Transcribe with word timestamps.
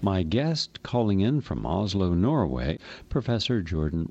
My 0.00 0.22
guest 0.22 0.84
calling 0.84 1.18
in 1.18 1.40
from 1.40 1.66
Oslo, 1.66 2.14
Norway, 2.14 2.78
Professor 3.08 3.60
Jorgen 3.60 4.06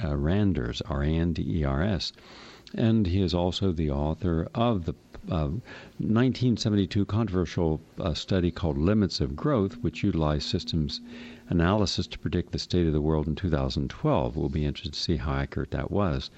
uh, 0.00 0.16
Randers, 0.16 0.80
R 0.82 1.02
A 1.02 1.08
N 1.08 1.32
D 1.32 1.44
E 1.58 1.64
R 1.64 1.82
S. 1.82 2.12
And 2.74 3.08
he 3.08 3.20
is 3.20 3.34
also 3.34 3.72
the 3.72 3.90
author 3.90 4.48
of 4.54 4.84
the 4.84 4.94
uh, 5.28 5.50
1972 5.98 7.04
controversial 7.06 7.80
uh, 7.98 8.14
study 8.14 8.52
called 8.52 8.78
Limits 8.78 9.20
of 9.20 9.34
Growth, 9.34 9.78
which 9.78 10.04
utilized 10.04 10.48
systems 10.48 11.00
analysis 11.48 12.06
to 12.06 12.20
predict 12.20 12.52
the 12.52 12.58
state 12.60 12.86
of 12.86 12.92
the 12.92 13.00
world 13.00 13.26
in 13.26 13.34
2012. 13.34 14.36
We'll 14.36 14.48
be 14.48 14.64
interested 14.64 14.92
to 14.92 15.00
see 15.00 15.16
how 15.16 15.34
accurate 15.34 15.72
that 15.72 15.90
was. 15.90 16.30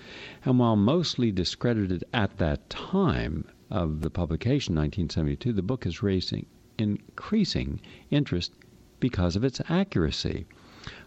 And 0.46 0.58
while 0.58 0.76
mostly 0.76 1.30
discredited 1.30 2.04
at 2.14 2.38
that 2.38 2.70
time 2.70 3.44
of 3.70 4.00
the 4.00 4.08
publication, 4.08 4.74
1972, 4.74 5.52
the 5.52 5.60
book 5.60 5.84
is 5.84 6.02
raising 6.02 6.46
increasing 6.78 7.80
interest 8.10 8.52
because 9.00 9.36
of 9.36 9.44
its 9.44 9.60
accuracy. 9.68 10.46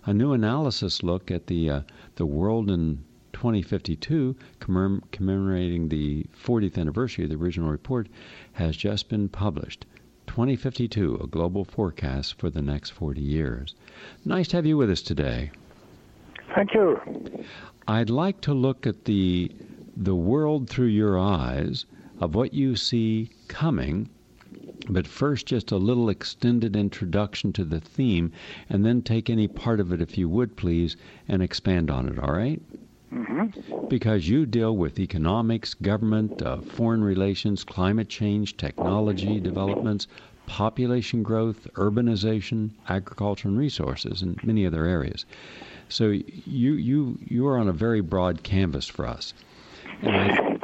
A 0.05 0.13
new 0.13 0.33
analysis 0.33 1.03
look 1.03 1.29
at 1.29 1.47
the 1.47 1.69
uh, 1.69 1.81
the 2.15 2.25
world 2.25 2.69
in 2.69 3.03
2052, 3.33 4.35
commem- 4.59 5.03
commemorating 5.11 5.89
the 5.89 6.25
40th 6.43 6.77
anniversary 6.77 7.25
of 7.25 7.29
the 7.29 7.35
original 7.35 7.69
report, 7.69 8.07
has 8.53 8.75
just 8.75 9.09
been 9.09 9.29
published. 9.29 9.85
2052, 10.25 11.19
a 11.21 11.27
global 11.27 11.63
forecast 11.63 12.39
for 12.39 12.49
the 12.49 12.61
next 12.61 12.89
40 12.91 13.21
years. 13.21 13.75
Nice 14.25 14.47
to 14.47 14.57
have 14.57 14.65
you 14.65 14.77
with 14.77 14.89
us 14.89 15.01
today. 15.01 15.51
Thank 16.55 16.73
you. 16.73 16.99
I'd 17.87 18.09
like 18.09 18.41
to 18.41 18.53
look 18.53 18.87
at 18.87 19.05
the 19.05 19.51
the 19.95 20.15
world 20.15 20.69
through 20.69 20.87
your 20.87 21.17
eyes 21.17 21.85
of 22.19 22.35
what 22.35 22.53
you 22.53 22.75
see 22.75 23.31
coming 23.47 24.09
but 24.89 25.07
first, 25.07 25.45
just 25.45 25.71
a 25.71 25.77
little 25.77 26.09
extended 26.09 26.75
introduction 26.75 27.53
to 27.53 27.63
the 27.63 27.79
theme, 27.79 28.31
and 28.69 28.85
then 28.85 29.01
take 29.01 29.29
any 29.29 29.47
part 29.47 29.79
of 29.79 29.91
it, 29.91 30.01
if 30.01 30.17
you 30.17 30.29
would 30.29 30.55
please, 30.55 30.95
and 31.27 31.41
expand 31.41 31.89
on 31.91 32.07
it, 32.07 32.19
all 32.19 32.33
right? 32.33 32.61
Mm-hmm. 33.13 33.87
Because 33.87 34.27
you 34.27 34.45
deal 34.45 34.75
with 34.75 34.99
economics, 34.99 35.73
government, 35.73 36.41
uh, 36.41 36.57
foreign 36.57 37.03
relations, 37.03 37.63
climate 37.63 38.09
change, 38.09 38.57
technology 38.57 39.39
developments, 39.39 40.07
population 40.45 41.23
growth, 41.23 41.67
urbanization, 41.75 42.71
agriculture, 42.89 43.47
and 43.47 43.57
resources, 43.57 44.21
and 44.21 44.41
many 44.43 44.65
other 44.65 44.85
areas. 44.85 45.25
So 45.89 46.09
you 46.09 46.73
you 46.73 47.17
you 47.25 47.47
are 47.47 47.57
on 47.57 47.69
a 47.69 47.73
very 47.73 48.01
broad 48.01 48.43
canvas 48.43 48.87
for 48.87 49.05
us, 49.05 49.33
and 50.01 50.15
I 50.15 50.56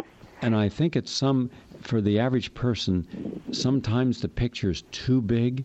and 0.44 0.54
I 0.58 0.68
think 0.68 0.98
it's 0.98 1.10
some 1.10 1.50
for 1.80 2.02
the 2.02 2.20
average 2.20 2.54
person, 2.54 3.08
sometimes 3.50 4.20
the 4.20 4.28
picture 4.28 4.70
is 4.70 4.82
too 4.92 5.22
big, 5.22 5.64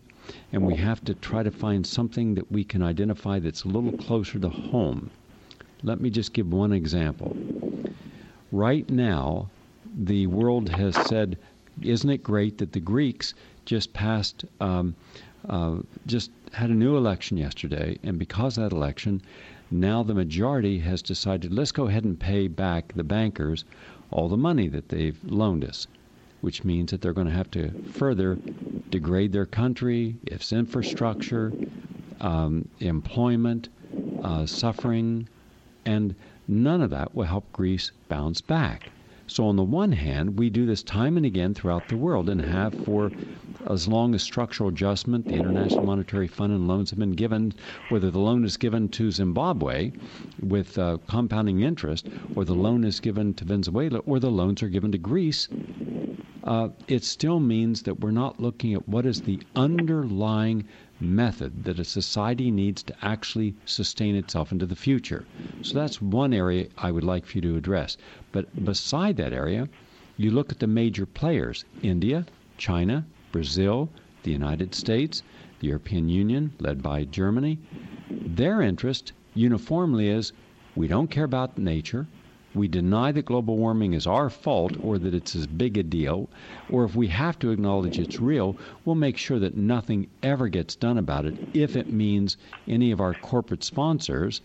and 0.53 0.65
we 0.65 0.75
have 0.75 1.03
to 1.03 1.13
try 1.13 1.43
to 1.43 1.51
find 1.51 1.85
something 1.85 2.33
that 2.35 2.49
we 2.49 2.63
can 2.63 2.81
identify 2.81 3.39
that's 3.39 3.65
a 3.65 3.67
little 3.67 3.91
closer 3.91 4.39
to 4.39 4.47
home. 4.47 5.11
Let 5.83 5.99
me 5.99 6.09
just 6.09 6.31
give 6.31 6.53
one 6.53 6.71
example. 6.71 7.35
Right 8.53 8.89
now, 8.89 9.49
the 9.97 10.27
world 10.27 10.69
has 10.69 10.95
said, 10.95 11.37
isn't 11.81 12.09
it 12.09 12.23
great 12.23 12.57
that 12.59 12.71
the 12.71 12.79
Greeks 12.79 13.33
just 13.65 13.91
passed, 13.91 14.45
um, 14.61 14.95
uh, 15.49 15.79
just 16.05 16.31
had 16.53 16.69
a 16.69 16.73
new 16.73 16.95
election 16.95 17.35
yesterday, 17.35 17.97
and 18.03 18.17
because 18.17 18.57
of 18.57 18.63
that 18.63 18.75
election, 18.75 19.21
now 19.71 20.03
the 20.03 20.15
majority 20.15 20.79
has 20.79 21.01
decided 21.01 21.53
let's 21.53 21.71
go 21.73 21.87
ahead 21.87 22.05
and 22.05 22.19
pay 22.19 22.47
back 22.47 22.93
the 22.93 23.03
bankers 23.03 23.65
all 24.11 24.27
the 24.27 24.37
money 24.37 24.67
that 24.67 24.89
they've 24.89 25.19
loaned 25.23 25.63
us 25.63 25.87
which 26.41 26.63
means 26.63 26.91
that 26.91 27.01
they're 27.01 27.13
going 27.13 27.27
to 27.27 27.33
have 27.33 27.51
to 27.51 27.75
further 27.83 28.39
degrade 28.91 29.31
their 29.33 29.45
country, 29.45 30.19
its 30.23 30.51
infrastructure, 30.53 31.55
um, 32.21 32.67
employment, 32.79 33.69
uh, 34.21 34.45
suffering, 34.45 35.27
and 35.85 36.15
none 36.47 36.81
of 36.81 36.89
that 36.89 37.13
will 37.13 37.25
help 37.25 37.51
Greece 37.51 37.91
bounce 38.07 38.41
back. 38.41 38.93
So, 39.31 39.45
on 39.45 39.57
the 39.57 39.63
one 39.63 39.91
hand, 39.91 40.39
we 40.39 40.49
do 40.49 40.65
this 40.65 40.81
time 40.81 41.15
and 41.15 41.23
again 41.23 41.53
throughout 41.53 41.87
the 41.87 41.95
world 41.95 42.29
and 42.29 42.41
have 42.41 42.73
for 42.73 43.13
as 43.69 43.87
long 43.87 44.15
as 44.15 44.23
structural 44.23 44.69
adjustment, 44.69 45.27
the 45.27 45.37
International 45.37 45.85
Monetary 45.85 46.27
Fund, 46.27 46.51
and 46.51 46.67
loans 46.67 46.89
have 46.89 46.97
been 46.97 47.11
given, 47.11 47.53
whether 47.89 48.09
the 48.09 48.17
loan 48.19 48.43
is 48.43 48.57
given 48.57 48.89
to 48.89 49.11
Zimbabwe 49.11 49.91
with 50.39 50.79
uh, 50.79 50.97
compounding 51.05 51.59
interest, 51.61 52.09
or 52.33 52.43
the 52.43 52.55
loan 52.55 52.83
is 52.83 52.99
given 52.99 53.35
to 53.35 53.45
Venezuela, 53.45 53.99
or 53.99 54.19
the 54.19 54.31
loans 54.31 54.63
are 54.63 54.67
given 54.67 54.91
to 54.93 54.97
Greece, 54.97 55.47
uh, 56.43 56.69
it 56.87 57.03
still 57.03 57.39
means 57.39 57.83
that 57.83 57.99
we're 57.99 58.09
not 58.09 58.39
looking 58.39 58.73
at 58.73 58.87
what 58.89 59.05
is 59.05 59.21
the 59.21 59.43
underlying 59.55 60.65
method 61.01 61.63
that 61.63 61.79
a 61.79 61.83
society 61.83 62.51
needs 62.51 62.83
to 62.83 62.95
actually 63.05 63.55
sustain 63.65 64.15
itself 64.15 64.51
into 64.51 64.65
the 64.65 64.75
future. 64.75 65.25
So 65.61 65.73
that's 65.73 66.01
one 66.01 66.33
area 66.33 66.67
I 66.77 66.91
would 66.91 67.03
like 67.03 67.25
for 67.25 67.37
you 67.37 67.41
to 67.41 67.55
address. 67.55 67.97
But 68.31 68.65
beside 68.65 69.17
that 69.17 69.33
area, 69.33 69.69
you 70.17 70.31
look 70.31 70.51
at 70.51 70.59
the 70.59 70.67
major 70.67 71.05
players 71.05 71.63
India, 71.81 72.25
China, 72.57 73.05
Brazil, 73.31 73.89
the 74.23 74.31
United 74.31 74.75
States, 74.75 75.23
the 75.59 75.67
European 75.67 76.09
Union, 76.09 76.51
led 76.59 76.83
by 76.83 77.05
Germany. 77.05 77.59
Their 78.09 78.61
interest 78.61 79.13
uniformly 79.33 80.09
is 80.09 80.33
we 80.75 80.87
don't 80.87 81.09
care 81.09 81.23
about 81.23 81.57
nature, 81.57 82.07
we 82.55 82.67
deny 82.67 83.11
that 83.11 83.25
global 83.25 83.57
warming 83.57 83.93
is 83.93 84.07
our 84.07 84.29
fault 84.29 84.75
or 84.81 84.97
that 84.97 85.13
it's 85.13 85.35
as 85.35 85.45
big 85.45 85.77
a 85.77 85.83
deal, 85.83 86.29
or 86.69 86.83
if 86.83 86.95
we 86.95 87.07
have 87.07 87.37
to 87.39 87.51
acknowledge 87.51 87.99
it's 87.99 88.19
real, 88.19 88.57
we'll 88.83 88.95
make 88.95 89.17
sure 89.17 89.37
that 89.39 89.55
nothing 89.55 90.07
ever 90.23 90.47
gets 90.47 90.75
done 90.75 90.97
about 90.97 91.25
it 91.25 91.35
if 91.53 91.75
it 91.75 91.93
means 91.93 92.37
any 92.67 92.91
of 92.91 92.99
our 92.99 93.13
corporate 93.13 93.63
sponsors 93.63 94.41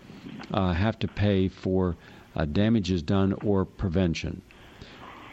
uh, 0.53 0.72
have 0.75 0.98
to 0.98 1.09
pay 1.09 1.48
for 1.48 1.97
uh, 2.37 2.44
damages 2.44 3.03
done 3.03 3.32
or 3.44 3.64
prevention. 3.64 4.43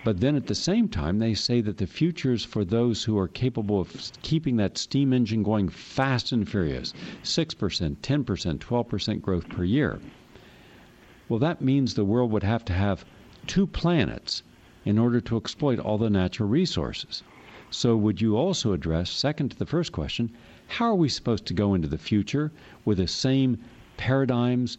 But 0.03 0.19
then 0.19 0.35
at 0.35 0.47
the 0.47 0.55
same 0.55 0.87
time, 0.87 1.19
they 1.19 1.35
say 1.35 1.61
that 1.61 1.77
the 1.77 1.85
future 1.85 2.33
is 2.33 2.43
for 2.43 2.65
those 2.65 3.03
who 3.03 3.17
are 3.19 3.27
capable 3.27 3.79
of 3.79 4.11
keeping 4.23 4.55
that 4.57 4.77
steam 4.77 5.13
engine 5.13 5.43
going 5.43 5.69
fast 5.69 6.31
and 6.31 6.49
furious 6.49 6.93
6%, 7.23 7.97
10%, 7.97 8.57
12% 8.57 9.21
growth 9.21 9.47
per 9.49 9.63
year. 9.63 9.99
Well, 11.31 11.39
that 11.39 11.61
means 11.61 11.93
the 11.93 12.03
world 12.03 12.29
would 12.33 12.43
have 12.43 12.65
to 12.65 12.73
have 12.73 13.05
two 13.47 13.65
planets 13.65 14.43
in 14.83 14.99
order 14.99 15.21
to 15.21 15.37
exploit 15.37 15.79
all 15.79 15.97
the 15.97 16.09
natural 16.09 16.49
resources. 16.49 17.23
So, 17.69 17.95
would 17.95 18.19
you 18.19 18.35
also 18.35 18.73
address, 18.73 19.09
second 19.09 19.51
to 19.51 19.57
the 19.57 19.65
first 19.65 19.93
question, 19.93 20.31
how 20.67 20.87
are 20.87 20.95
we 20.95 21.07
supposed 21.07 21.45
to 21.45 21.53
go 21.53 21.73
into 21.73 21.87
the 21.87 21.97
future 21.97 22.51
with 22.83 22.97
the 22.97 23.07
same 23.07 23.59
paradigms, 23.95 24.77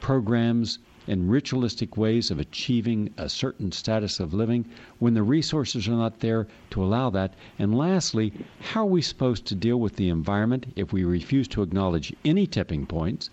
programs, 0.00 0.78
and 1.06 1.30
ritualistic 1.30 1.98
ways 1.98 2.30
of 2.30 2.38
achieving 2.38 3.12
a 3.18 3.28
certain 3.28 3.70
status 3.70 4.18
of 4.20 4.32
living 4.32 4.64
when 5.00 5.12
the 5.12 5.22
resources 5.22 5.86
are 5.86 5.90
not 5.90 6.20
there 6.20 6.46
to 6.70 6.82
allow 6.82 7.10
that? 7.10 7.34
And 7.58 7.76
lastly, 7.76 8.32
how 8.60 8.84
are 8.84 8.86
we 8.86 9.02
supposed 9.02 9.44
to 9.48 9.54
deal 9.54 9.78
with 9.78 9.96
the 9.96 10.08
environment 10.08 10.72
if 10.76 10.94
we 10.94 11.04
refuse 11.04 11.46
to 11.48 11.60
acknowledge 11.60 12.14
any 12.24 12.46
tipping 12.46 12.86
points? 12.86 13.28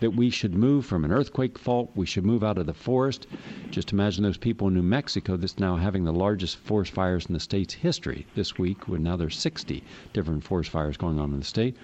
That 0.00 0.10
we 0.10 0.30
should 0.30 0.54
move 0.54 0.84
from 0.84 1.04
an 1.04 1.12
earthquake 1.12 1.58
fault, 1.58 1.90
we 1.94 2.06
should 2.06 2.24
move 2.24 2.42
out 2.42 2.58
of 2.58 2.66
the 2.66 2.74
forest. 2.74 3.26
Just 3.70 3.92
imagine 3.92 4.24
those 4.24 4.36
people 4.36 4.68
in 4.68 4.74
New 4.74 4.82
Mexico 4.82 5.36
that's 5.36 5.58
now 5.58 5.76
having 5.76 6.04
the 6.04 6.12
largest 6.12 6.56
forest 6.56 6.92
fires 6.92 7.26
in 7.26 7.34
the 7.34 7.40
state's 7.40 7.74
history 7.74 8.26
this 8.34 8.58
week, 8.58 8.88
when 8.88 9.02
now 9.02 9.16
there's 9.16 9.38
60 9.38 9.82
different 10.12 10.42
forest 10.42 10.70
fires 10.70 10.96
going 10.96 11.18
on 11.18 11.32
in 11.32 11.38
the 11.38 11.44
state. 11.44 11.76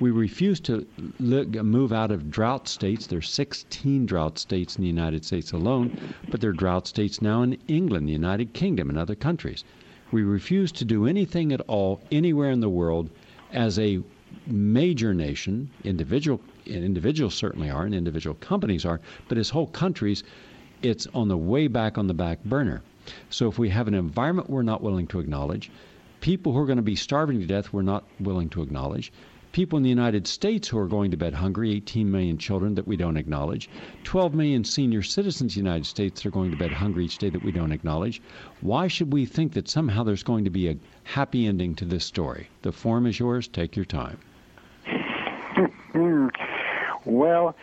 We 0.00 0.10
refuse 0.10 0.58
to 0.60 0.86
move 1.18 1.92
out 1.92 2.10
of 2.10 2.30
drought 2.30 2.66
states. 2.66 3.06
There's 3.06 3.30
16 3.30 4.06
drought 4.06 4.38
states 4.38 4.76
in 4.76 4.82
the 4.82 4.88
United 4.88 5.24
States 5.24 5.52
alone, 5.52 5.96
but 6.30 6.40
there 6.40 6.50
are 6.50 6.54
drought 6.54 6.86
states 6.86 7.22
now 7.22 7.42
in 7.42 7.58
England, 7.68 8.08
the 8.08 8.12
United 8.12 8.54
Kingdom, 8.54 8.88
and 8.88 8.98
other 8.98 9.14
countries. 9.14 9.64
We 10.10 10.22
refuse 10.22 10.72
to 10.72 10.84
do 10.84 11.06
anything 11.06 11.52
at 11.52 11.60
all 11.62 12.00
anywhere 12.10 12.50
in 12.50 12.60
the 12.60 12.68
world 12.68 13.10
as 13.52 13.78
a 13.78 14.00
major 14.46 15.14
nation, 15.14 15.70
individual 15.84 16.40
individuals 16.66 17.34
certainly 17.34 17.70
are, 17.70 17.84
and 17.84 17.94
individual 17.94 18.36
companies 18.36 18.84
are, 18.84 19.00
but 19.28 19.38
as 19.38 19.50
whole 19.50 19.66
countries, 19.66 20.22
it's 20.82 21.06
on 21.14 21.28
the 21.28 21.36
way 21.36 21.66
back 21.66 21.96
on 21.98 22.06
the 22.06 22.14
back 22.14 22.42
burner. 22.44 22.82
So 23.30 23.48
if 23.48 23.58
we 23.58 23.68
have 23.70 23.88
an 23.88 23.94
environment 23.94 24.48
we're 24.48 24.62
not 24.62 24.82
willing 24.82 25.06
to 25.08 25.20
acknowledge, 25.20 25.70
people 26.20 26.52
who 26.52 26.58
are 26.58 26.66
going 26.66 26.76
to 26.76 26.82
be 26.82 26.96
starving 26.96 27.40
to 27.40 27.46
death 27.46 27.72
we're 27.72 27.82
not 27.82 28.04
willing 28.18 28.48
to 28.50 28.62
acknowledge, 28.62 29.12
people 29.54 29.76
in 29.76 29.82
the 29.82 29.88
United 29.88 30.26
States 30.26 30.66
who 30.66 30.78
are 30.78 30.88
going 30.88 31.12
to 31.12 31.16
bed 31.16 31.32
hungry, 31.32 31.70
18 31.70 32.10
million 32.10 32.36
children 32.36 32.74
that 32.74 32.88
we 32.88 32.96
don't 32.96 33.16
acknowledge, 33.16 33.70
12 34.02 34.34
million 34.34 34.64
senior 34.64 35.00
citizens 35.00 35.56
in 35.56 35.62
the 35.62 35.68
United 35.68 35.86
States 35.86 36.20
that 36.20 36.28
are 36.28 36.32
going 36.32 36.50
to 36.50 36.56
bed 36.56 36.72
hungry 36.72 37.04
each 37.04 37.18
day 37.18 37.30
that 37.30 37.44
we 37.44 37.52
don't 37.52 37.70
acknowledge. 37.72 38.20
Why 38.62 38.88
should 38.88 39.12
we 39.12 39.26
think 39.26 39.52
that 39.52 39.68
somehow 39.68 40.02
there's 40.02 40.24
going 40.24 40.44
to 40.44 40.50
be 40.50 40.68
a 40.68 40.76
happy 41.04 41.46
ending 41.46 41.76
to 41.76 41.84
this 41.84 42.04
story? 42.04 42.48
The 42.62 42.72
form 42.72 43.06
is 43.06 43.20
yours. 43.20 43.46
Take 43.46 43.76
your 43.76 43.84
time. 43.84 44.18
Mm, 44.86 45.72
mm. 45.94 46.53
Well, 47.04 47.54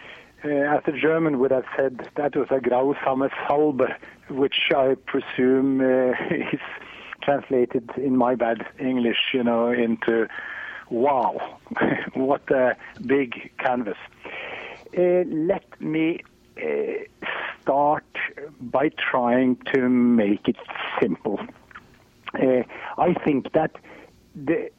uh, 0.44 0.48
as 0.48 0.82
a 0.88 0.92
German 0.92 1.40
would 1.40 1.52
have 1.52 1.66
said, 1.78 2.10
that 2.16 2.36
was 2.36 2.48
a 2.50 2.60
grausame 2.60 3.30
Salbe, 3.48 3.88
which 4.30 4.72
I 4.76 4.96
presume 5.06 5.82
uh, 5.82 6.14
is 6.32 6.60
translated 7.22 7.90
in 7.98 8.18
my 8.18 8.36
bad 8.36 8.66
English, 8.80 9.34
you 9.34 9.44
know, 9.44 9.72
into 9.72 10.28
wow, 10.90 11.60
what 12.14 12.50
a 12.52 12.76
big 13.06 13.52
canvas. 13.60 13.98
Uh, 14.98 15.24
let 15.26 15.64
me 15.80 16.20
start 17.62 18.04
by 18.60 18.90
trying 18.90 19.56
to 19.74 19.88
make 19.88 20.48
it 20.48 20.58
simple. 21.00 21.40
I 22.34 23.14
think 23.26 23.52
that 23.54 23.72
the 24.36 24.70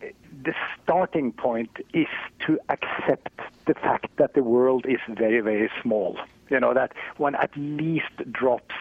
the 0.45 0.55
starting 0.83 1.33
point 1.33 1.71
is 1.93 2.07
to 2.47 2.59
accept 2.69 3.31
the 3.67 3.75
fact 3.75 4.07
that 4.17 4.35
the 4.35 4.43
world 4.43 4.87
is 4.87 5.01
very 5.09 5.41
very 5.41 5.71
small. 5.83 6.19
You 6.51 6.61
know 6.61 6.75
that 6.75 6.93
one 7.17 7.35
at 7.35 7.51
least 7.57 8.17
drops 8.31 8.75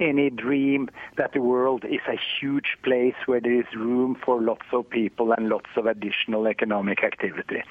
any 0.00 0.28
dream 0.30 0.88
that 1.16 1.32
the 1.32 1.40
world 1.40 1.84
is 1.84 2.00
a 2.08 2.18
huge 2.40 2.76
place 2.82 3.14
where 3.26 3.40
there 3.40 3.60
is 3.60 3.66
room 3.76 4.16
for 4.24 4.42
lots 4.42 4.66
of 4.72 4.90
people 4.90 5.32
and 5.32 5.48
lots 5.48 5.70
of 5.76 5.86
additional 5.86 6.48
economic 6.48 7.04
activity. 7.04 7.62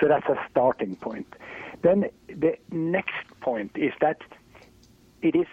So 0.00 0.08
that's 0.08 0.28
a 0.28 0.38
starting 0.50 0.96
point. 0.96 1.34
Then 1.82 2.10
the 2.28 2.56
next 2.70 3.24
point 3.40 3.72
is 3.76 3.92
that 4.00 4.20
it 5.22 5.34
is 5.34 5.46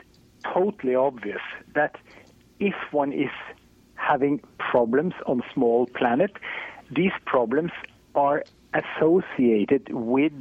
totally 0.43 0.95
obvious 0.95 1.41
that 1.73 1.95
if 2.59 2.75
one 2.91 3.11
is 3.11 3.31
having 3.95 4.39
problems 4.59 5.13
on 5.25 5.41
small 5.53 5.87
planet, 5.87 6.31
these 6.91 7.11
problems 7.25 7.71
are 8.13 8.43
associated 8.73 9.89
with 9.91 10.33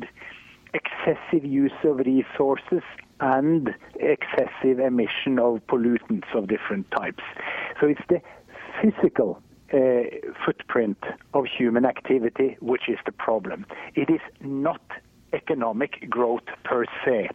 excessive 0.74 1.44
use 1.44 1.72
of 1.84 1.98
resources 1.98 2.82
and 3.20 3.74
excessive 3.94 4.80
emission 4.80 5.38
of 5.38 5.60
pollutants 5.68 6.34
of 6.34 6.48
different 6.48 6.90
types. 6.90 7.22
So 7.80 7.86
it's 7.86 8.00
the 8.08 8.20
physical 8.82 9.40
uh, 9.72 9.78
footprint 10.44 10.98
of 11.32 11.46
human 11.46 11.84
activity 11.84 12.56
which 12.60 12.88
is 12.88 12.98
the 13.06 13.12
problem. 13.12 13.66
It 13.94 14.10
is 14.10 14.20
not 14.40 14.82
economic 15.32 16.08
growth 16.10 16.44
per 16.64 16.84
se. 17.04 17.30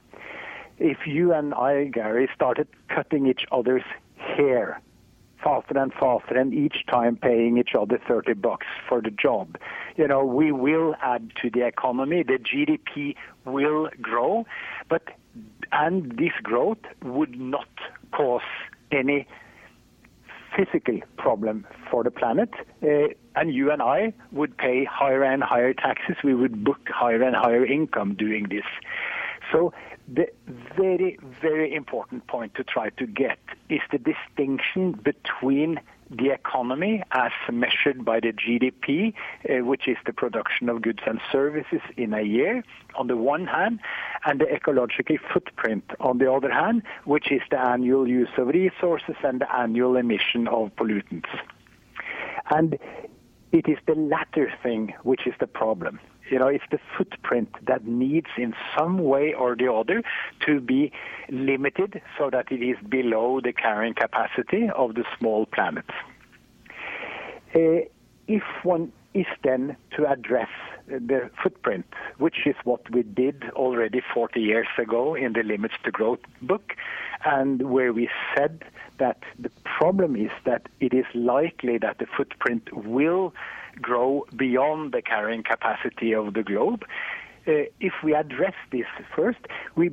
If 0.77 1.05
you 1.05 1.33
and 1.33 1.53
I, 1.53 1.85
Gary, 1.85 2.29
started 2.33 2.67
cutting 2.87 3.27
each 3.27 3.45
other's 3.51 3.83
hair 4.15 4.81
faster 5.43 5.77
and 5.77 5.93
faster 5.93 6.37
and 6.37 6.53
each 6.53 6.85
time 6.89 7.15
paying 7.15 7.57
each 7.57 7.71
other 7.79 7.99
30 8.07 8.33
bucks 8.33 8.67
for 8.87 9.01
the 9.01 9.11
job. 9.11 9.57
You 9.95 10.07
know, 10.07 10.23
we 10.23 10.51
will 10.51 10.95
add 11.01 11.31
to 11.41 11.49
the 11.49 11.65
economy. 11.65 12.23
The 12.23 12.39
GDP 12.39 13.15
will 13.45 13.89
grow, 14.01 14.45
but 14.89 15.03
and 15.71 16.11
this 16.17 16.33
growth 16.41 16.79
would 17.03 17.39
not 17.39 17.69
cause 18.11 18.41
any 18.91 19.27
physical 20.55 20.99
problem 21.17 21.65
for 21.89 22.03
the 22.03 22.11
planet. 22.11 22.49
Uh, 22.83 23.13
and 23.35 23.53
you 23.53 23.71
and 23.71 23.81
I 23.81 24.13
would 24.31 24.57
pay 24.57 24.83
higher 24.83 25.23
and 25.23 25.43
higher 25.43 25.73
taxes. 25.73 26.17
We 26.23 26.33
would 26.33 26.63
book 26.63 26.79
higher 26.87 27.21
and 27.21 27.35
higher 27.35 27.65
income 27.65 28.15
doing 28.15 28.47
this. 28.49 28.65
So 29.51 29.73
the 30.07 30.27
very, 30.75 31.17
very 31.41 31.73
important 31.73 32.27
point 32.27 32.55
to 32.55 32.63
try 32.63 32.89
to 32.91 33.05
get 33.05 33.39
is 33.69 33.81
the 33.91 33.99
distinction 33.99 34.93
between 34.93 35.79
the 36.09 36.31
economy 36.31 37.03
as 37.11 37.31
measured 37.51 38.03
by 38.03 38.19
the 38.19 38.33
GDP, 38.33 39.13
uh, 39.47 39.63
which 39.63 39.87
is 39.87 39.97
the 40.05 40.13
production 40.13 40.67
of 40.67 40.81
goods 40.81 41.01
and 41.05 41.19
services 41.31 41.81
in 41.97 42.13
a 42.13 42.21
year, 42.21 42.63
on 42.95 43.07
the 43.07 43.15
one 43.15 43.45
hand, 43.45 43.79
and 44.25 44.41
the 44.41 44.51
ecological 44.51 45.17
footprint 45.31 45.83
on 45.99 46.17
the 46.17 46.31
other 46.31 46.51
hand, 46.51 46.81
which 47.05 47.31
is 47.31 47.41
the 47.51 47.59
annual 47.59 48.07
use 48.07 48.29
of 48.37 48.47
resources 48.47 49.15
and 49.23 49.41
the 49.41 49.55
annual 49.55 49.95
emission 49.95 50.47
of 50.47 50.75
pollutants. 50.75 51.29
And 52.49 52.79
it 53.51 53.67
is 53.67 53.77
the 53.85 53.95
latter 53.95 54.51
thing 54.63 54.93
which 55.03 55.27
is 55.27 55.33
the 55.39 55.47
problem 55.47 55.99
you 56.29 56.39
know, 56.39 56.47
it's 56.47 56.63
the 56.71 56.79
footprint 56.97 57.49
that 57.65 57.85
needs 57.85 58.27
in 58.37 58.53
some 58.77 58.99
way 58.99 59.33
or 59.33 59.55
the 59.55 59.71
other 59.71 60.03
to 60.45 60.59
be 60.59 60.91
limited 61.29 62.01
so 62.17 62.29
that 62.29 62.51
it 62.51 62.63
is 62.63 62.77
below 62.87 63.39
the 63.41 63.53
carrying 63.53 63.93
capacity 63.93 64.69
of 64.75 64.95
the 64.95 65.03
small 65.17 65.45
planet. 65.45 65.85
Uh, 67.55 67.81
if 68.27 68.43
one 68.63 68.91
is 69.13 69.25
then 69.43 69.75
to 69.95 70.07
address 70.07 70.49
the 70.87 71.29
footprint, 71.41 71.85
which 72.17 72.45
is 72.45 72.55
what 72.63 72.89
we 72.91 73.03
did 73.03 73.43
already 73.53 74.01
40 74.13 74.39
years 74.39 74.67
ago 74.77 75.15
in 75.15 75.33
the 75.33 75.43
Limits 75.43 75.75
to 75.83 75.91
Growth 75.91 76.19
book, 76.41 76.73
and 77.25 77.69
where 77.69 77.91
we 77.91 78.09
said 78.35 78.63
that 78.97 79.17
the 79.37 79.49
problem 79.63 80.15
is 80.15 80.31
that 80.45 80.67
it 80.79 80.93
is 80.93 81.05
likely 81.13 81.77
that 81.77 81.97
the 81.99 82.05
footprint 82.05 82.69
will 82.73 83.33
grow 83.81 84.25
beyond 84.35 84.91
the 84.91 85.01
carrying 85.01 85.43
capacity 85.43 86.13
of 86.13 86.33
the 86.33 86.43
globe. 86.43 86.85
Uh, 87.47 87.63
if 87.79 87.93
we 88.03 88.13
address 88.13 88.53
this 88.71 88.85
first, 89.15 89.39
we 89.75 89.91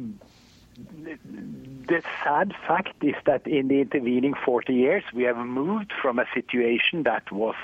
the 1.88 2.02
sad 2.22 2.54
fact 2.66 3.02
is 3.02 3.14
that 3.24 3.46
in 3.46 3.68
the 3.68 3.80
intervening 3.80 4.34
40 4.44 4.74
years, 4.74 5.02
we 5.14 5.22
have 5.22 5.38
moved 5.38 5.92
from 6.02 6.18
a 6.18 6.26
situation 6.34 7.04
that 7.04 7.32
was 7.32 7.54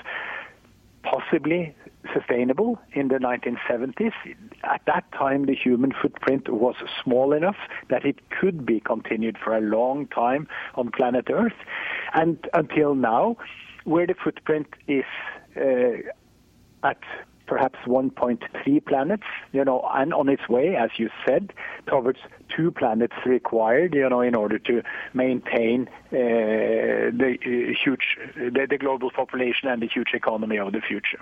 possibly 1.03 1.75
sustainable 2.13 2.79
in 2.93 3.09
the 3.09 3.15
1970s. 3.15 4.13
At 4.63 4.81
that 4.87 5.11
time, 5.11 5.45
the 5.45 5.55
human 5.55 5.91
footprint 5.91 6.49
was 6.49 6.75
small 7.03 7.33
enough 7.33 7.57
that 7.89 8.05
it 8.05 8.17
could 8.29 8.65
be 8.65 8.79
continued 8.79 9.37
for 9.37 9.55
a 9.55 9.61
long 9.61 10.07
time 10.07 10.47
on 10.75 10.91
planet 10.91 11.27
Earth. 11.29 11.53
And 12.13 12.37
until 12.53 12.95
now, 12.95 13.37
where 13.83 14.07
the 14.07 14.15
footprint 14.15 14.67
is 14.87 15.05
at 15.55 16.99
perhaps 17.45 17.77
1.3 17.85 18.85
planets, 18.85 19.23
you 19.51 19.63
know, 19.63 19.87
and 19.93 20.13
on 20.13 20.29
its 20.29 20.47
way, 20.47 20.75
as 20.75 20.91
you 20.97 21.09
said, 21.25 21.53
towards 21.87 22.19
two 22.55 22.71
planets 22.71 23.13
required, 23.25 23.93
you 23.93 24.07
know, 24.09 24.21
in 24.21 24.35
order 24.35 24.57
to 24.59 24.81
maintain 25.13 25.87
uh, 26.11 26.15
the 27.21 27.37
uh, 27.45 27.73
huge, 27.83 28.17
the, 28.35 28.65
the 28.69 28.77
global 28.77 29.11
population 29.11 29.67
and 29.67 29.81
the 29.81 29.87
huge 29.87 30.11
economy 30.13 30.57
of 30.57 30.71
the 30.71 30.81
future. 30.81 31.19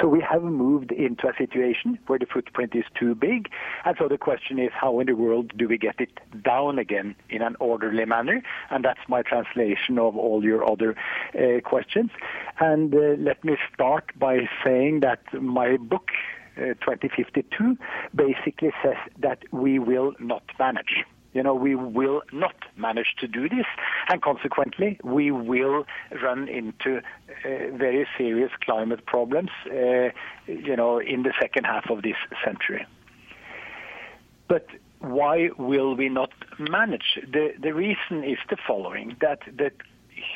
So 0.00 0.08
we 0.08 0.20
have 0.20 0.42
moved 0.42 0.90
into 0.92 1.28
a 1.28 1.36
situation 1.36 1.98
where 2.06 2.18
the 2.18 2.26
footprint 2.26 2.74
is 2.74 2.84
too 2.98 3.14
big. 3.14 3.48
And 3.84 3.96
so 3.98 4.08
the 4.08 4.18
question 4.18 4.58
is, 4.58 4.70
how 4.72 5.00
in 5.00 5.06
the 5.06 5.14
world 5.14 5.52
do 5.56 5.68
we 5.68 5.78
get 5.78 6.00
it 6.00 6.20
down 6.42 6.78
again 6.78 7.14
in 7.28 7.42
an 7.42 7.56
orderly 7.60 8.04
manner? 8.04 8.42
And 8.70 8.84
that's 8.84 9.00
my 9.08 9.22
translation 9.22 9.98
of 9.98 10.16
all 10.16 10.44
your 10.44 10.68
other 10.68 10.96
uh, 11.38 11.60
questions. 11.60 12.10
And 12.58 12.94
uh, 12.94 13.16
let 13.18 13.44
me 13.44 13.56
start 13.74 14.12
by 14.18 14.48
saying 14.64 15.00
that 15.00 15.20
my 15.34 15.76
book, 15.76 16.10
uh, 16.56 16.74
2052, 16.80 17.76
basically 18.14 18.72
says 18.82 18.96
that 19.18 19.42
we 19.52 19.78
will 19.78 20.14
not 20.18 20.44
manage 20.58 21.04
you 21.32 21.42
know, 21.42 21.54
we 21.54 21.74
will 21.74 22.22
not 22.32 22.54
manage 22.76 23.14
to 23.20 23.26
do 23.26 23.48
this, 23.48 23.66
and 24.08 24.20
consequently, 24.20 24.98
we 25.02 25.30
will 25.30 25.84
run 26.22 26.48
into 26.48 26.98
uh, 26.98 27.76
very 27.76 28.06
serious 28.18 28.50
climate 28.62 29.06
problems, 29.06 29.50
uh, 29.66 30.10
you 30.46 30.76
know, 30.76 30.98
in 30.98 31.22
the 31.22 31.32
second 31.40 31.64
half 31.64 31.88
of 31.90 32.02
this 32.02 32.16
century. 32.44 32.86
But 34.48 34.66
why 34.98 35.48
will 35.58 35.94
we 35.96 36.08
not 36.08 36.30
manage? 36.58 37.18
The, 37.30 37.54
the 37.60 37.72
reason 37.72 38.24
is 38.24 38.38
the 38.50 38.56
following, 38.66 39.16
that 39.20 39.40
the 39.46 39.70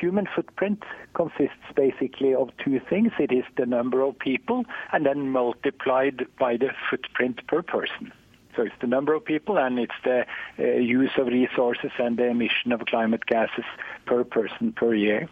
human 0.00 0.26
footprint 0.34 0.82
consists 1.14 1.66
basically 1.74 2.34
of 2.34 2.50
two 2.64 2.80
things. 2.90 3.12
It 3.18 3.32
is 3.32 3.44
the 3.56 3.66
number 3.66 4.02
of 4.02 4.18
people 4.18 4.64
and 4.92 5.06
then 5.06 5.30
multiplied 5.30 6.26
by 6.38 6.56
the 6.56 6.70
footprint 6.90 7.46
per 7.46 7.62
person. 7.62 8.12
So 8.56 8.62
it's 8.62 8.74
the 8.80 8.86
number 8.86 9.12
of 9.14 9.24
people 9.24 9.58
and 9.58 9.78
it's 9.78 9.94
the 10.02 10.24
uh, 10.58 10.62
use 10.62 11.10
of 11.18 11.26
resources 11.26 11.90
and 11.98 12.16
the 12.16 12.26
emission 12.26 12.72
of 12.72 12.80
climate 12.86 13.26
gases 13.26 13.64
per 14.06 14.24
person 14.24 14.72
per 14.72 14.94
year. 14.94 15.28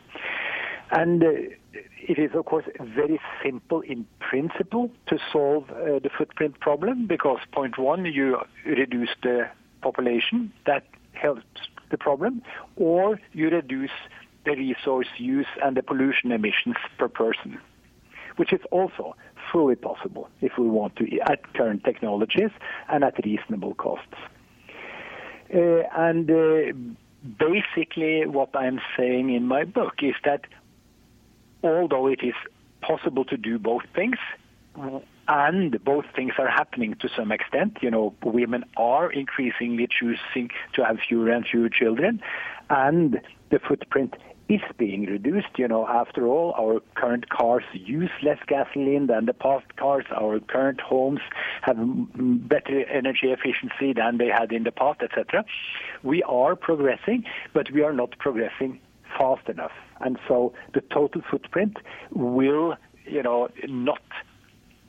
And 0.90 1.24
uh, 1.24 1.28
it 2.06 2.18
is, 2.18 2.32
of 2.34 2.44
course, 2.44 2.66
very 2.78 3.18
simple 3.42 3.80
in 3.80 4.06
principle 4.20 4.90
to 5.06 5.18
solve 5.32 5.70
uh, 5.70 5.98
the 5.98 6.10
footprint 6.16 6.60
problem 6.60 7.06
because, 7.06 7.38
point 7.52 7.78
one, 7.78 8.04
you 8.04 8.38
reduce 8.66 9.10
the 9.22 9.48
population. 9.80 10.52
That 10.66 10.84
helps 11.12 11.42
the 11.90 11.96
problem. 11.96 12.42
Or 12.76 13.18
you 13.32 13.48
reduce 13.48 13.90
the 14.44 14.52
resource 14.52 15.08
use 15.16 15.46
and 15.62 15.76
the 15.76 15.82
pollution 15.82 16.30
emissions 16.30 16.76
per 16.98 17.08
person, 17.08 17.58
which 18.36 18.52
is 18.52 18.60
also 18.70 19.16
fully 19.52 19.76
possible 19.76 20.28
if 20.40 20.52
we 20.58 20.68
want 20.68 20.96
to 20.96 21.20
at 21.20 21.52
current 21.54 21.84
technologies 21.84 22.50
and 22.88 23.04
at 23.04 23.14
reasonable 23.24 23.74
costs. 23.74 24.14
Uh, 25.54 25.82
and 25.96 26.30
uh, 26.30 26.72
basically, 27.38 28.26
what 28.26 28.50
I'm 28.54 28.80
saying 28.96 29.32
in 29.32 29.46
my 29.46 29.64
book 29.64 29.94
is 30.02 30.14
that 30.24 30.42
although 31.62 32.06
it 32.08 32.20
is 32.22 32.34
possible 32.80 33.24
to 33.24 33.36
do 33.36 33.58
both 33.58 33.82
things, 33.94 34.16
and 35.28 35.82
both 35.84 36.04
things 36.14 36.32
are 36.38 36.48
happening 36.48 36.94
to 37.00 37.08
some 37.16 37.32
extent. 37.32 37.78
You 37.80 37.90
know, 37.90 38.14
women 38.22 38.64
are 38.76 39.10
increasingly 39.10 39.88
choosing 39.88 40.50
to 40.74 40.84
have 40.84 40.98
fewer 41.08 41.30
and 41.30 41.46
fewer 41.46 41.68
children, 41.68 42.20
and 42.68 43.20
the 43.50 43.58
footprint 43.58 44.14
is 44.48 44.60
being 44.76 45.06
reduced. 45.06 45.48
You 45.56 45.68
know, 45.68 45.86
after 45.86 46.26
all, 46.26 46.54
our 46.58 46.80
current 46.94 47.28
cars 47.28 47.64
use 47.72 48.10
less 48.22 48.38
gasoline 48.46 49.06
than 49.06 49.26
the 49.26 49.32
past 49.32 49.76
cars. 49.76 50.04
Our 50.14 50.40
current 50.40 50.80
homes 50.80 51.20
have 51.62 51.76
better 51.76 52.84
energy 52.86 53.28
efficiency 53.28 53.92
than 53.92 54.18
they 54.18 54.28
had 54.28 54.52
in 54.52 54.64
the 54.64 54.72
past, 54.72 55.00
etc. 55.02 55.44
We 56.02 56.22
are 56.24 56.56
progressing, 56.56 57.24
but 57.52 57.70
we 57.70 57.82
are 57.82 57.92
not 57.92 58.18
progressing 58.18 58.80
fast 59.16 59.48
enough. 59.48 59.72
And 60.00 60.18
so 60.28 60.52
the 60.72 60.80
total 60.80 61.22
footprint 61.30 61.78
will, 62.10 62.76
you 63.06 63.22
know, 63.22 63.48
not 63.66 64.02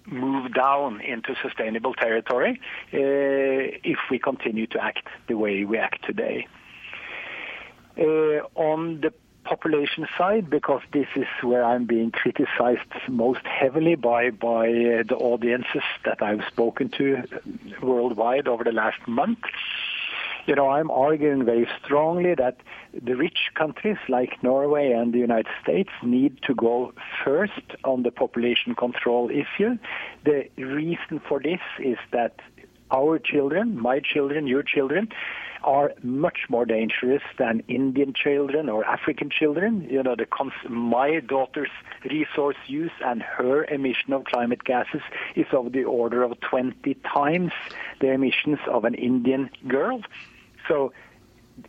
move 0.07 0.53
down 0.53 1.01
into 1.01 1.35
sustainable 1.41 1.93
territory 1.93 2.59
uh, 2.93 3.79
if 3.83 3.97
we 4.11 4.19
continue 4.19 4.67
to 4.67 4.83
act 4.83 5.07
the 5.27 5.35
way 5.35 5.63
we 5.63 5.77
act 5.77 6.05
today. 6.05 6.47
Uh, 7.97 8.41
on 8.55 8.99
the 9.01 9.13
population 9.45 10.07
side, 10.17 10.49
because 10.49 10.81
this 10.91 11.07
is 11.15 11.27
where 11.41 11.63
I'm 11.63 11.85
being 11.85 12.11
criticized 12.11 12.91
most 13.07 13.45
heavily 13.45 13.95
by 13.95 14.31
by 14.31 14.67
uh, 14.67 15.03
the 15.11 15.17
audiences 15.31 15.83
that 16.03 16.21
I've 16.21 16.43
spoken 16.47 16.89
to 16.97 17.23
worldwide 17.81 18.47
over 18.47 18.63
the 18.63 18.71
last 18.71 19.01
month. 19.07 19.39
You 20.47 20.53
know, 20.53 20.69
I'm 20.69 20.91
arguing 20.91 21.43
very 21.43 21.67
strongly 21.83 22.35
that 22.35 22.57
the 22.93 23.15
rich 23.15 23.49
countries 23.55 23.97
like 24.07 24.43
Norway 24.43 24.91
and 24.91 25.11
the 25.11 25.17
United 25.17 25.51
States 25.63 25.89
need 26.03 26.39
to 26.43 26.53
go 26.53 26.93
first 27.23 27.67
on 27.83 28.03
the 28.03 28.11
population 28.11 28.75
control 28.75 29.31
issue. 29.31 29.77
The 30.23 30.47
reason 30.57 31.19
for 31.27 31.39
this 31.41 31.61
is 31.79 31.97
that 32.11 32.33
our 32.91 33.19
children, 33.19 33.79
my 33.79 33.99
children, 33.99 34.47
your 34.47 34.63
children, 34.63 35.09
are 35.63 35.93
much 36.03 36.41
more 36.47 36.65
dangerous 36.65 37.23
than 37.39 37.63
Indian 37.67 38.13
children 38.13 38.69
or 38.69 38.85
African 38.85 39.31
children. 39.31 39.87
You 39.89 40.03
know, 40.03 40.15
the 40.15 40.27
cons- 40.27 40.53
my 40.69 41.19
daughter's 41.21 41.71
resource 42.09 42.57
use 42.67 42.91
and 43.03 43.21
her 43.23 43.65
emission 43.65 44.13
of 44.13 44.25
climate 44.25 44.63
gases 44.63 45.01
is 45.35 45.47
of 45.51 45.71
the 45.71 45.83
order 45.83 46.21
of 46.21 46.39
20 46.41 46.93
times 47.15 47.51
the 47.99 48.11
emissions 48.11 48.59
of 48.67 48.85
an 48.85 48.93
Indian 48.93 49.49
girl. 49.67 50.01
So 50.67 50.93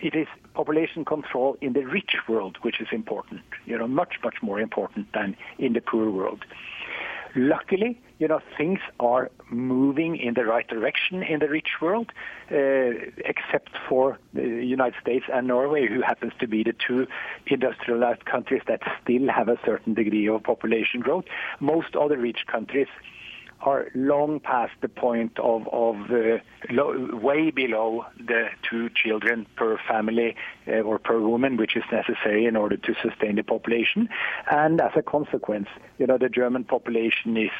it 0.00 0.14
is 0.14 0.26
population 0.52 1.04
control 1.04 1.56
in 1.62 1.73
the 1.73 1.85
rich 1.85 2.16
world 2.28 2.58
which 2.62 2.80
is 2.80 2.88
important, 2.92 3.40
you 3.64 3.78
know, 3.78 3.88
much, 3.88 4.16
much 4.23 4.37
more 4.42 4.61
important 4.61 5.11
than 5.14 5.37
in 5.58 5.73
the 5.73 5.80
poor 5.80 6.11
world. 6.11 6.44
Luckily, 7.35 8.00
you 8.18 8.28
know, 8.28 8.40
things 8.56 8.80
are 8.99 9.30
moving 9.50 10.16
in 10.16 10.35
the 10.35 10.44
right 10.44 10.66
direction 10.66 11.23
in 11.23 11.38
the 11.40 11.49
rich 11.49 11.80
world, 11.80 12.11
uh, 12.50 12.90
except 13.25 13.70
for 13.88 14.18
the 14.32 14.42
United 14.42 14.99
States 15.00 15.26
and 15.32 15.46
Norway, 15.46 15.87
who 15.87 16.00
happens 16.00 16.32
to 16.40 16.46
be 16.46 16.62
the 16.62 16.73
two 16.73 17.06
industrialized 17.46 18.25
countries 18.25 18.62
that 18.66 18.80
still 19.02 19.28
have 19.28 19.49
a 19.49 19.58
certain 19.64 19.94
degree 19.94 20.28
of 20.28 20.42
population 20.42 21.00
growth. 21.00 21.25
Most 21.61 21.94
other 21.94 22.16
rich 22.16 22.46
countries 22.46 22.88
are 23.60 23.88
long 23.94 24.40
past 24.40 24.72
the 24.80 24.88
point 24.88 25.38
of, 25.38 25.66
of 25.72 25.96
uh, 26.10 26.38
low, 26.70 27.16
way 27.16 27.50
below 27.50 28.04
the 28.18 28.48
two 28.68 28.90
children 28.90 29.46
per 29.56 29.78
family 29.88 30.36
uh, 30.68 30.80
or 30.80 30.98
per 30.98 31.18
woman, 31.20 31.56
which 31.56 31.76
is 31.76 31.84
necessary 31.90 32.46
in 32.46 32.56
order 32.56 32.76
to 32.76 32.94
sustain 33.02 33.36
the 33.36 33.42
population. 33.42 34.08
And 34.50 34.80
as 34.80 34.92
a 34.96 35.02
consequence, 35.02 35.68
you 35.98 36.06
know, 36.06 36.18
the 36.18 36.28
German 36.28 36.64
population 36.64 37.36
is 37.36 37.50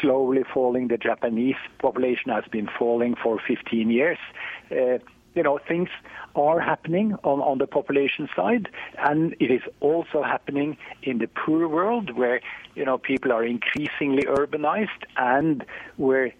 slowly 0.00 0.44
falling. 0.54 0.88
The 0.88 0.98
Japanese 0.98 1.56
population 1.78 2.30
has 2.30 2.44
been 2.50 2.68
falling 2.78 3.16
for 3.22 3.38
15 3.46 3.90
years. 3.90 4.18
Uh, 4.70 4.98
you 5.34 5.42
know, 5.42 5.58
things 5.66 5.88
are 6.34 6.60
happening 6.60 7.14
on, 7.24 7.40
on 7.40 7.58
the 7.58 7.66
population 7.66 8.28
side, 8.34 8.68
and 8.98 9.34
it 9.40 9.50
is 9.50 9.62
also 9.80 10.22
happening 10.22 10.76
in 11.02 11.18
the 11.18 11.26
poor 11.26 11.68
world 11.68 12.16
where, 12.16 12.40
you 12.74 12.84
know, 12.84 12.98
people 12.98 13.32
are 13.32 13.44
increasingly 13.44 14.22
urbanized 14.22 14.88
and 15.16 15.64
where 15.96 16.32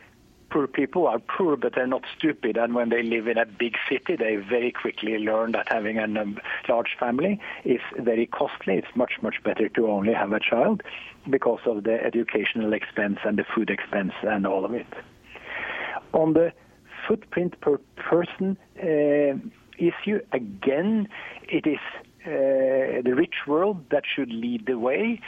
poor 0.50 0.66
people 0.66 1.06
are 1.06 1.18
poor, 1.18 1.56
but 1.56 1.74
they're 1.74 1.86
not 1.86 2.02
stupid. 2.16 2.56
And 2.56 2.74
when 2.74 2.90
they 2.90 3.02
live 3.02 3.26
in 3.26 3.38
a 3.38 3.46
big 3.46 3.76
city, 3.88 4.16
they 4.16 4.36
very 4.36 4.70
quickly 4.70 5.18
learn 5.18 5.52
that 5.52 5.68
having 5.70 5.98
a 5.98 6.04
um, 6.04 6.38
large 6.68 6.96
family 7.00 7.40
is 7.64 7.80
very 7.98 8.26
costly. 8.26 8.74
It's 8.74 8.94
much, 8.94 9.14
much 9.22 9.42
better 9.42 9.68
to 9.70 9.86
only 9.88 10.12
have 10.12 10.32
a 10.32 10.40
child 10.40 10.82
because 11.28 11.60
of 11.64 11.84
the 11.84 12.04
educational 12.04 12.74
expense 12.74 13.18
and 13.24 13.38
the 13.38 13.44
food 13.54 13.70
expense 13.70 14.12
and 14.22 14.46
all 14.46 14.64
of 14.64 14.74
it. 14.74 14.86
On 16.12 16.34
the 16.34 16.52
footprint 17.06 17.60
per 17.60 17.78
person 17.96 18.56
uh, 18.82 19.36
issue, 19.78 20.20
again, 20.32 21.08
it 21.48 21.66
is 21.66 21.78
uh, 22.24 23.02
the 23.02 23.14
rich 23.16 23.34
world 23.46 23.84
that 23.90 24.04
should 24.06 24.32
lead 24.32 24.66
the 24.66 24.78
way. 24.78 25.20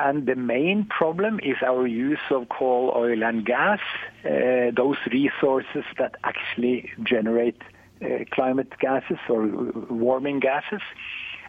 And 0.00 0.26
the 0.26 0.36
main 0.36 0.84
problem 0.84 1.40
is 1.42 1.56
our 1.64 1.86
use 1.86 2.26
of 2.30 2.48
coal, 2.48 2.92
oil, 2.94 3.22
and 3.22 3.44
gas, 3.44 3.80
uh, 4.24 4.70
those 4.74 4.96
resources 5.10 5.84
that 5.98 6.14
actually 6.24 6.90
generate 7.02 7.60
uh, 8.02 8.24
climate 8.30 8.72
gases 8.78 9.18
or 9.28 9.46
warming 9.90 10.40
gases. 10.40 10.82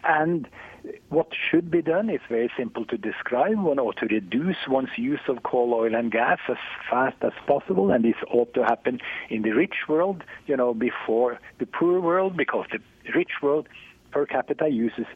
And 0.04 0.48
what 1.08 1.28
should 1.50 1.70
be 1.70 1.82
done 1.82 2.08
is 2.10 2.20
very 2.28 2.50
simple 2.56 2.84
to 2.86 2.96
describe. 2.96 3.58
One 3.60 3.78
or 3.78 3.92
to 3.94 4.06
reduce 4.06 4.56
one's 4.68 4.96
use 4.96 5.20
of 5.28 5.42
coal, 5.42 5.74
oil, 5.74 5.94
and 5.94 6.10
gas 6.10 6.38
as 6.48 6.56
fast 6.88 7.16
as 7.22 7.32
possible, 7.46 7.90
and 7.90 8.04
this 8.04 8.14
ought 8.30 8.54
to 8.54 8.64
happen 8.64 9.00
in 9.28 9.42
the 9.42 9.50
rich 9.50 9.88
world, 9.88 10.24
you 10.46 10.56
know, 10.56 10.72
before 10.72 11.38
the 11.58 11.66
poor 11.66 12.00
world, 12.00 12.36
because 12.36 12.66
the 12.72 12.78
rich 13.14 13.42
world 13.42 13.68
per 14.10 14.26
capita 14.26 14.68
uses 14.68 15.06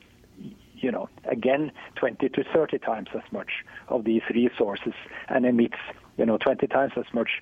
you 0.77 0.91
know, 0.91 1.09
again, 1.25 1.73
20 1.97 2.29
to 2.29 2.45
30 2.53 2.79
times 2.79 3.09
as 3.15 3.23
much 3.33 3.65
of 3.89 4.05
these 4.05 4.23
resources 4.35 4.93
and 5.29 5.47
emits, 5.47 5.79
you 6.19 6.27
know, 6.27 6.37
20 6.37 6.67
times 6.67 6.93
as 6.97 7.07
much 7.15 7.41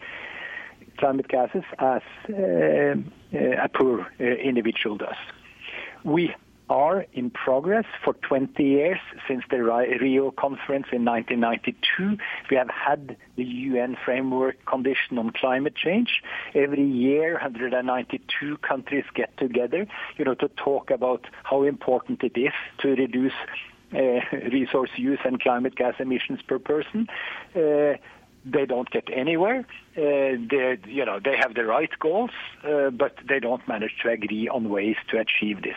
climate 0.99 1.27
gases 1.29 1.65
as 1.79 2.03
uh, 2.29 2.95
a 3.35 3.69
poor 3.75 4.07
uh, 4.21 4.25
individual 4.25 4.97
does. 4.97 5.17
We 6.05 6.35
are 6.69 7.07
in 7.13 7.31
progress 7.31 7.85
for 8.05 8.15
20 8.15 8.63
years 8.63 8.99
since 9.29 9.43
the 9.51 9.63
Rio 9.63 10.31
conference 10.31 10.87
in 10.93 11.05
1992. 11.05 12.17
We 12.51 12.57
have 12.57 12.71
had 12.71 13.17
the 13.37 13.45
UN 13.45 13.97
framework 14.05 14.65
condition 14.65 15.19
on 15.19 15.31
climate 15.31 15.75
change. 15.75 16.23
Every 16.55 16.85
year, 16.85 17.33
192 17.33 18.57
countries 18.59 19.05
get 19.15 19.37
together, 19.37 19.87
you 20.17 20.25
know, 20.25 20.35
to 20.35 20.49
talk 20.49 20.91
about 20.91 21.27
how 21.45 21.65
important 21.65 22.23
it 22.23 22.39
is 22.39 22.53
to 22.79 22.89
reduce 22.89 23.33
uh, 23.95 24.21
resource 24.51 24.91
use 24.97 25.19
and 25.25 25.41
climate 25.41 25.75
gas 25.75 25.95
emissions 25.99 26.41
per 26.43 26.59
person. 26.59 27.09
Uh, 27.55 27.95
they 28.45 28.67
don't 28.67 28.91
get 28.91 29.05
anywhere. 29.13 29.61
Uh, 29.97 30.01
they, 30.51 30.79
you 30.87 31.05
know, 31.05 31.21
they 31.23 31.37
have 31.37 31.55
the 31.55 31.65
right 31.65 31.91
goals, 32.01 32.31
uh, 32.65 32.91
but 32.91 33.17
they 33.29 33.39
don't 33.39 33.67
manage 33.69 33.93
to 34.03 34.11
agree 34.11 34.49
on 34.49 34.69
ways 34.69 34.97
to 35.11 35.19
achieve 35.19 35.63
this. 35.63 35.77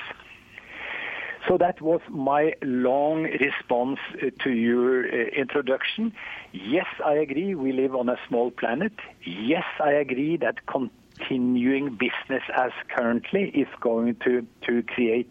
So 1.47 1.57
that 1.59 1.79
was 1.79 2.01
my 2.09 2.53
long 2.63 3.23
response 3.23 3.99
uh, 4.15 4.31
to 4.43 4.49
your 4.49 5.05
uh, 5.05 5.27
introduction. 5.35 6.13
Yes, 6.51 6.87
I 7.05 7.13
agree 7.13 7.53
we 7.53 7.71
live 7.71 7.93
on 7.95 8.09
a 8.09 8.17
small 8.27 8.49
planet. 8.49 8.93
Yes, 9.23 9.65
I 9.79 9.91
agree 9.91 10.37
that 10.37 10.65
continuing 10.65 11.97
business 11.97 12.43
as 12.55 12.71
currently 12.95 13.49
is 13.49 13.67
going 13.79 14.15
to, 14.25 14.45
to 14.65 14.81
create 14.83 15.29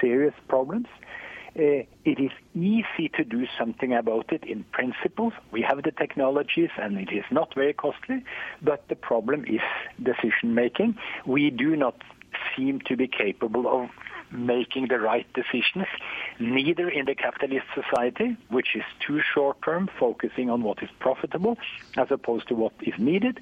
serious 0.00 0.34
problems. 0.48 0.86
Uh, 1.56 1.86
it 2.04 2.18
is 2.18 2.32
easy 2.54 3.08
to 3.14 3.24
do 3.24 3.46
something 3.56 3.94
about 3.94 4.32
it 4.32 4.44
in 4.44 4.64
principle. 4.64 5.32
We 5.52 5.62
have 5.62 5.82
the 5.84 5.92
technologies 5.92 6.70
and 6.76 6.98
it 6.98 7.12
is 7.12 7.24
not 7.30 7.54
very 7.54 7.72
costly, 7.72 8.24
but 8.60 8.88
the 8.88 8.96
problem 8.96 9.44
is 9.44 9.60
decision 10.02 10.54
making. 10.54 10.98
We 11.24 11.50
do 11.50 11.76
not 11.76 11.96
seem 12.56 12.80
to 12.80 12.96
be 12.96 13.06
capable 13.06 13.66
of 13.68 13.88
making 14.30 14.88
the 14.88 14.98
right 14.98 15.26
decisions, 15.34 15.86
neither 16.38 16.88
in 16.88 17.04
the 17.06 17.14
capitalist 17.14 17.66
society, 17.74 18.36
which 18.48 18.74
is 18.74 18.82
too 19.00 19.20
short 19.20 19.60
term, 19.62 19.88
focusing 19.98 20.50
on 20.50 20.62
what 20.62 20.82
is 20.82 20.88
profitable 20.98 21.56
as 21.96 22.08
opposed 22.10 22.48
to 22.48 22.54
what 22.54 22.72
is 22.82 22.94
needed, 22.98 23.40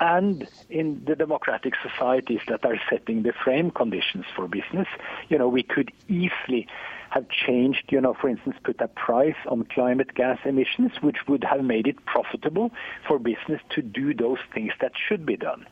and 0.00 0.48
in 0.70 1.02
the 1.06 1.16
democratic 1.16 1.74
societies 1.82 2.40
that 2.48 2.64
are 2.64 2.80
setting 2.88 3.22
the 3.22 3.32
frame 3.32 3.70
conditions 3.70 4.24
for 4.34 4.46
business. 4.48 4.88
You 5.28 5.38
know, 5.38 5.48
we 5.48 5.62
could 5.62 5.92
easily 6.08 6.66
have 7.10 7.26
changed, 7.30 7.84
you 7.88 8.00
know, 8.00 8.14
for 8.14 8.28
instance, 8.28 8.56
put 8.62 8.80
a 8.80 8.88
price 8.88 9.36
on 9.46 9.64
climate 9.64 10.14
gas 10.14 10.38
emissions, 10.44 10.92
which 11.00 11.26
would 11.26 11.42
have 11.44 11.64
made 11.64 11.86
it 11.86 12.04
profitable 12.04 12.70
for 13.06 13.18
business 13.18 13.60
to 13.70 13.82
do 13.82 14.12
those 14.12 14.38
things 14.52 14.72
that 14.80 14.92
should 15.08 15.24
be 15.24 15.36
done 15.36 15.66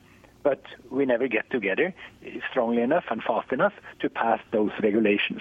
but 0.47 0.63
we 0.93 1.05
never 1.05 1.27
get 1.27 1.51
together 1.51 1.93
strongly 2.49 2.81
enough 2.81 3.03
and 3.11 3.21
fast 3.21 3.51
enough 3.53 3.73
to 3.99 4.09
pass 4.09 4.39
those 4.53 4.71
regulations. 4.81 5.41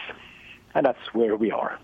And 0.74 0.84
that's 0.84 1.14
where 1.14 1.36
we 1.36 1.52
are. 1.52 1.78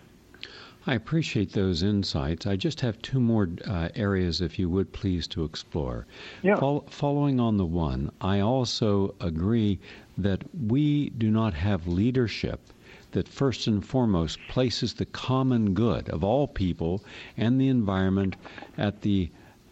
I 0.87 0.95
appreciate 0.95 1.53
those 1.53 1.83
insights. 1.83 2.47
I 2.47 2.55
just 2.55 2.81
have 2.81 2.99
two 3.03 3.19
more 3.19 3.47
uh, 3.67 3.89
areas, 3.93 4.41
if 4.41 4.57
you 4.57 4.71
would 4.71 4.91
please, 4.91 5.27
to 5.27 5.43
explore. 5.43 6.07
Yeah. 6.41 6.55
Fol- 6.55 6.87
following 6.89 7.39
on 7.39 7.57
the 7.57 7.65
one, 7.65 8.09
I 8.21 8.39
also 8.39 9.13
agree 9.21 9.79
that 10.17 10.41
we 10.67 11.11
do 11.11 11.29
not 11.29 11.53
have 11.53 11.85
leadership 11.85 12.59
that 13.11 13.27
first 13.27 13.67
and 13.67 13.85
foremost 13.85 14.39
places 14.49 14.95
the 14.95 15.05
common 15.05 15.75
good 15.75 16.09
of 16.09 16.23
all 16.23 16.47
people 16.47 17.03
and 17.37 17.61
the 17.61 17.67
environment 17.67 18.35
at 18.79 19.01
the 19.01 19.29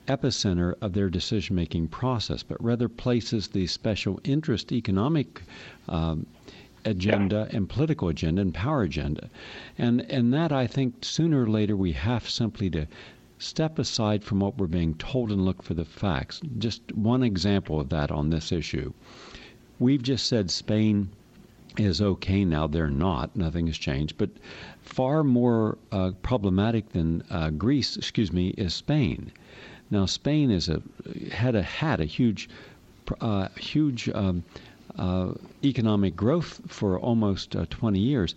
epicenter 0.10 0.74
of 0.82 0.94
their 0.94 1.10
decision 1.10 1.56
making 1.56 1.88
process, 1.88 2.44
but 2.44 2.62
rather 2.64 2.90
places 2.90 3.48
the 3.48 3.68
special 3.68 4.20
interest 4.24 4.72
economic 4.72 5.42
um, 5.88 6.26
agenda 6.84 7.48
yeah. 7.50 7.58
and 7.58 7.70
political 7.70 8.10
agenda 8.10 8.42
and 8.42 8.54
power 8.54 8.82
agenda. 8.82 9.30
And, 9.78 10.02
and 10.10 10.34
that, 10.34 10.52
I 10.52 10.66
think, 10.68 10.96
sooner 11.02 11.44
or 11.44 11.48
later 11.48 11.78
we 11.78 11.92
have 11.92 12.30
simply 12.30 12.70
to 12.72 12.88
step 13.38 13.80
aside 13.80 14.24
from 14.24 14.40
what 14.40 14.58
we're 14.58 14.68
being 14.68 14.96
told 14.96 15.32
and 15.32 15.46
look 15.46 15.62
for 15.62 15.74
the 15.74 15.86
facts. 15.86 16.42
Just 16.58 16.82
one 16.94 17.24
example 17.24 17.80
of 17.80 17.90
that 17.90 18.12
on 18.12 18.30
this 18.30 18.52
issue. 18.52 18.92
We've 19.78 20.04
just 20.04 20.26
said 20.26 20.52
Spain 20.52 21.10
is 21.78 22.02
okay 22.02 22.44
now. 22.44 22.68
They're 22.68 22.90
not. 22.90 23.36
Nothing 23.36 23.68
has 23.68 23.78
changed. 23.78 24.18
But 24.18 24.32
far 24.82 25.24
more 25.24 25.78
uh, 25.92 26.12
problematic 26.22 26.90
than 26.90 27.24
uh, 27.30 27.52
Greece, 27.52 27.96
excuse 27.96 28.34
me, 28.34 28.50
is 28.58 28.74
Spain. 28.74 29.32
Now 29.92 30.06
Spain 30.06 30.52
is 30.52 30.70
a 30.70 30.82
had 31.32 31.56
a 31.56 31.64
had 31.64 32.00
a 32.00 32.06
huge, 32.06 32.48
uh, 33.20 33.48
huge 33.58 34.08
um, 34.10 34.44
uh, 34.98 35.34
economic 35.64 36.16
growth 36.16 36.62
for 36.68 37.00
almost 37.00 37.56
uh, 37.56 37.66
20 37.70 38.00
years. 38.00 38.36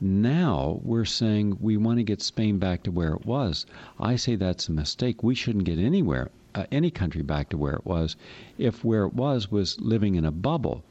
Now 0.00 0.80
we're 0.82 1.04
saying 1.04 1.58
we 1.60 1.76
want 1.76 1.98
to 1.98 2.04
get 2.04 2.22
Spain 2.22 2.58
back 2.58 2.84
to 2.84 2.90
where 2.90 3.12
it 3.12 3.26
was. 3.26 3.66
I 3.98 4.16
say 4.16 4.36
that's 4.36 4.68
a 4.68 4.72
mistake. 4.72 5.22
We 5.22 5.34
shouldn't 5.34 5.64
get 5.64 5.78
anywhere, 5.78 6.30
uh, 6.54 6.64
any 6.72 6.90
country 6.90 7.22
back 7.22 7.50
to 7.50 7.58
where 7.58 7.74
it 7.74 7.84
was, 7.84 8.16
if 8.56 8.82
where 8.82 9.04
it 9.04 9.14
was 9.14 9.50
was 9.50 9.78
living 9.80 10.14
in 10.14 10.24
a 10.24 10.30
bubble. 10.30 10.84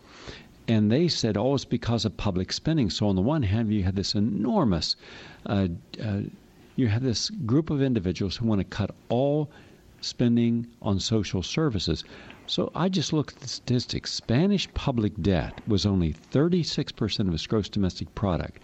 And 0.67 0.91
they 0.91 1.07
said, 1.07 1.37
oh, 1.37 1.55
it's 1.55 1.65
because 1.65 2.03
of 2.03 2.17
public 2.17 2.51
spending. 2.51 2.89
So 2.89 3.07
on 3.07 3.15
the 3.15 3.21
one 3.21 3.43
hand, 3.43 3.73
you 3.73 3.83
have 3.83 3.95
this 3.95 4.13
enormous, 4.13 4.97
uh, 5.45 5.69
uh, 6.03 6.21
you 6.75 6.87
have 6.87 7.01
this 7.01 7.29
group 7.29 7.69
of 7.69 7.81
individuals 7.81 8.35
who 8.35 8.45
want 8.45 8.59
to 8.59 8.65
cut 8.65 8.91
all 9.07 9.49
spending 10.01 10.67
on 10.81 10.99
social 10.99 11.41
services. 11.41 12.03
So 12.45 12.71
I 12.73 12.87
just 12.87 13.11
looked 13.11 13.35
at 13.35 13.41
the 13.41 13.47
statistics. 13.47 14.13
Spanish 14.13 14.73
public 14.73 15.21
debt 15.21 15.59
was 15.67 15.85
only 15.85 16.13
36% 16.13 17.27
of 17.27 17.33
its 17.33 17.45
gross 17.45 17.67
domestic 17.67 18.13
product. 18.15 18.61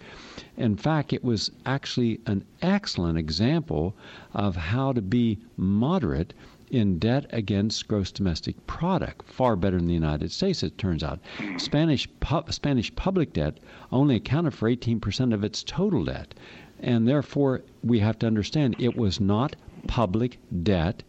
In 0.56 0.76
fact, 0.76 1.12
it 1.12 1.22
was 1.22 1.50
actually 1.66 2.20
an 2.26 2.44
excellent 2.62 3.18
example 3.18 3.94
of 4.32 4.56
how 4.56 4.92
to 4.92 5.02
be 5.02 5.38
moderate 5.56 6.32
in 6.70 6.98
debt 6.98 7.26
against 7.30 7.86
gross 7.86 8.10
domestic 8.10 8.66
product, 8.66 9.28
far 9.28 9.54
better 9.54 9.76
than 9.76 9.86
the 9.86 9.94
United 9.94 10.32
States, 10.32 10.62
it 10.62 10.78
turns 10.78 11.04
out. 11.04 11.20
Spanish, 11.58 12.08
pu- 12.20 12.50
Spanish 12.50 12.94
public 12.96 13.32
debt 13.32 13.58
only 13.92 14.16
accounted 14.16 14.54
for 14.54 14.70
18% 14.70 15.34
of 15.34 15.44
its 15.44 15.62
total 15.62 16.04
debt. 16.04 16.34
And 16.80 17.06
therefore, 17.06 17.62
we 17.82 17.98
have 17.98 18.18
to 18.20 18.26
understand 18.26 18.76
it 18.78 18.96
was 18.96 19.20
not 19.20 19.56
public 19.86 20.38
debt 20.62 21.02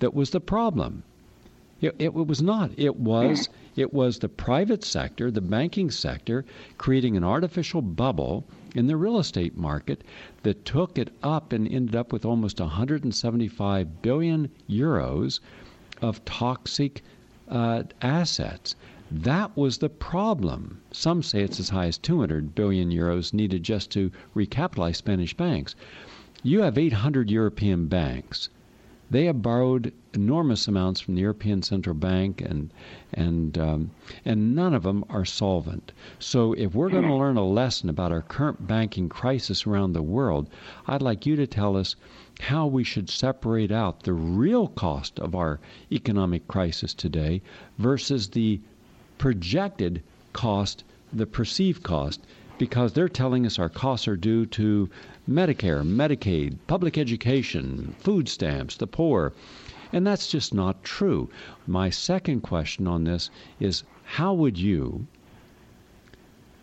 that 0.00 0.14
was 0.14 0.30
the 0.30 0.40
problem. 0.40 1.02
It, 1.80 1.94
it, 1.98 2.14
was 2.14 2.42
not. 2.42 2.70
It 2.76 2.96
was 2.96 3.48
it 3.76 3.92
was 3.92 4.18
the 4.18 4.28
private 4.28 4.84
sector, 4.84 5.30
the 5.30 5.40
banking 5.40 5.90
sector, 5.90 6.44
creating 6.76 7.16
an 7.16 7.24
artificial 7.24 7.82
bubble 7.82 8.44
in 8.74 8.86
the 8.86 8.96
real 8.96 9.18
estate 9.18 9.56
market 9.56 10.02
that 10.42 10.64
took 10.64 10.98
it 10.98 11.10
up 11.22 11.52
and 11.52 11.66
ended 11.66 11.96
up 11.96 12.12
with 12.12 12.24
almost 12.24 12.60
175 12.60 14.02
billion 14.02 14.50
euros 14.68 15.40
of 16.02 16.24
toxic 16.24 17.02
uh, 17.48 17.84
assets. 18.02 18.76
That 19.10 19.56
was 19.56 19.78
the 19.78 19.88
problem. 19.88 20.80
Some 20.92 21.22
say 21.22 21.42
it's 21.42 21.60
as 21.60 21.70
high 21.70 21.86
as 21.86 21.98
200 21.98 22.54
billion 22.54 22.90
euros 22.90 23.32
needed 23.32 23.62
just 23.62 23.90
to 23.92 24.10
recapitalize 24.34 24.96
Spanish 24.96 25.34
banks. 25.34 25.74
You 26.42 26.62
have 26.62 26.76
800 26.76 27.30
European 27.30 27.86
banks 27.86 28.48
they 29.10 29.24
have 29.24 29.40
borrowed 29.40 29.90
enormous 30.12 30.68
amounts 30.68 31.00
from 31.00 31.14
the 31.14 31.22
European 31.22 31.62
Central 31.62 31.94
Bank, 31.94 32.42
and 32.42 32.70
and 33.14 33.56
um, 33.56 33.90
and 34.22 34.54
none 34.54 34.74
of 34.74 34.82
them 34.82 35.02
are 35.08 35.24
solvent. 35.24 35.92
So, 36.18 36.52
if 36.52 36.74
we're 36.74 36.90
going 36.90 37.06
to 37.06 37.14
learn 37.14 37.38
a 37.38 37.46
lesson 37.46 37.88
about 37.88 38.12
our 38.12 38.20
current 38.20 38.66
banking 38.66 39.08
crisis 39.08 39.66
around 39.66 39.94
the 39.94 40.02
world, 40.02 40.50
I'd 40.86 41.00
like 41.00 41.24
you 41.24 41.36
to 41.36 41.46
tell 41.46 41.74
us 41.74 41.96
how 42.40 42.66
we 42.66 42.84
should 42.84 43.08
separate 43.08 43.72
out 43.72 44.02
the 44.02 44.12
real 44.12 44.68
cost 44.68 45.18
of 45.18 45.34
our 45.34 45.58
economic 45.90 46.46
crisis 46.46 46.92
today 46.92 47.40
versus 47.78 48.28
the 48.28 48.60
projected 49.16 50.02
cost, 50.34 50.84
the 51.12 51.26
perceived 51.26 51.82
cost, 51.82 52.20
because 52.58 52.92
they're 52.92 53.08
telling 53.08 53.46
us 53.46 53.58
our 53.58 53.68
costs 53.68 54.08
are 54.08 54.16
due 54.16 54.44
to 54.44 54.90
Medicare, 55.28 55.84
Medicaid, 55.86 56.58
public 56.66 56.98
education, 56.98 57.94
food 57.98 58.28
stamps, 58.28 58.76
the 58.76 58.86
poor. 58.86 59.32
And 59.92 60.06
that's 60.06 60.30
just 60.30 60.52
not 60.52 60.82
true. 60.84 61.30
My 61.66 61.88
second 61.88 62.40
question 62.42 62.86
on 62.86 63.04
this 63.04 63.30
is 63.60 63.84
how 64.02 64.34
would 64.34 64.58
you 64.58 65.06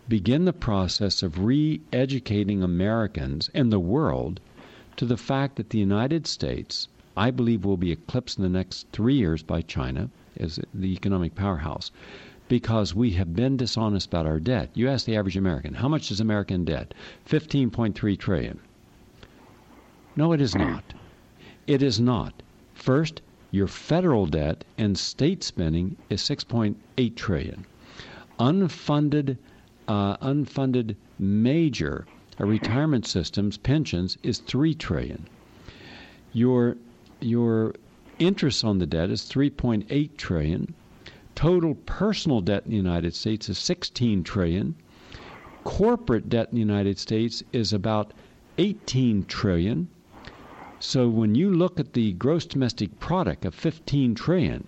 begin 0.08 0.46
the 0.46 0.54
process 0.54 1.24
of 1.24 1.40
re 1.40 1.82
educating 1.92 2.62
Americans 2.62 3.50
and 3.54 3.72
the 3.72 3.80
world 3.80 4.40
to 4.98 5.06
the 5.06 5.18
fact 5.18 5.56
that 5.56 5.72
the 5.72 5.80
United 5.80 6.28
States, 6.28 6.88
I 7.18 7.32
believe, 7.32 7.66
will 7.66 7.78
be 7.78 7.92
eclipsed 7.92 8.38
in 8.38 8.44
the 8.44 8.50
next 8.50 8.88
three 8.92 9.16
years 9.16 9.42
by 9.42 9.62
China 9.62 10.10
as 10.38 10.60
the 10.74 10.94
economic 10.94 11.34
powerhouse 11.34 11.92
because 12.48 12.94
we 12.94 13.12
have 13.12 13.36
been 13.36 13.58
dishonest 13.58 14.08
about 14.08 14.26
our 14.26 14.40
debt. 14.40 14.70
You 14.74 14.90
ask 14.90 15.06
the 15.06 15.16
average 15.16 15.38
American, 15.38 15.74
how 15.74 15.88
much 15.88 16.12
is 16.12 16.20
American 16.20 16.66
debt? 16.66 16.94
15.3 17.28 18.18
trillion. 18.20 18.60
No, 20.16 20.32
it 20.32 20.42
is 20.42 20.56
not. 20.56 20.84
It 21.68 21.82
is 21.82 22.00
not. 22.00 22.44
First, 22.74 23.22
your 23.52 23.68
federal 23.68 24.26
debt 24.26 24.64
and 24.78 24.98
state 24.98 25.44
spending 25.44 25.98
is 26.10 26.22
6.8 26.22 27.16
trillion. 27.16 27.66
Unfunded 28.40 29.38
uh, 29.88 30.18
unfunded 30.18 30.96
major 31.20 32.06
uh, 32.40 32.46
retirement 32.46 33.06
systems, 33.06 33.58
pensions 33.58 34.18
is 34.24 34.40
3 34.40 34.74
trillion. 34.76 35.28
Your 36.34 36.76
your 37.22 37.74
interest 38.20 38.64
on 38.64 38.80
the 38.80 38.86
debt 38.86 39.10
is 39.10 39.22
3.8 39.24 40.18
trillion 40.18 40.74
Total 41.36 41.76
personal 41.76 42.40
debt 42.40 42.64
in 42.64 42.72
the 42.72 42.78
United 42.78 43.14
States 43.14 43.50
is 43.50 43.58
16 43.58 44.24
trillion. 44.24 44.76
Corporate 45.66 46.30
debt 46.30 46.48
in 46.50 46.56
the 46.56 46.62
United 46.62 46.98
States 46.98 47.44
is 47.52 47.74
about 47.74 48.14
18 48.58 49.26
trillion. 49.26 49.90
So 50.80 51.10
when 51.10 51.36
you 51.36 51.54
look 51.54 51.80
at 51.80 51.94
the 51.94 52.14
gross 52.14 52.46
domestic 52.46 53.00
product 53.00 53.44
of 53.44 53.54
15 53.54 54.16
trillion 54.16 54.66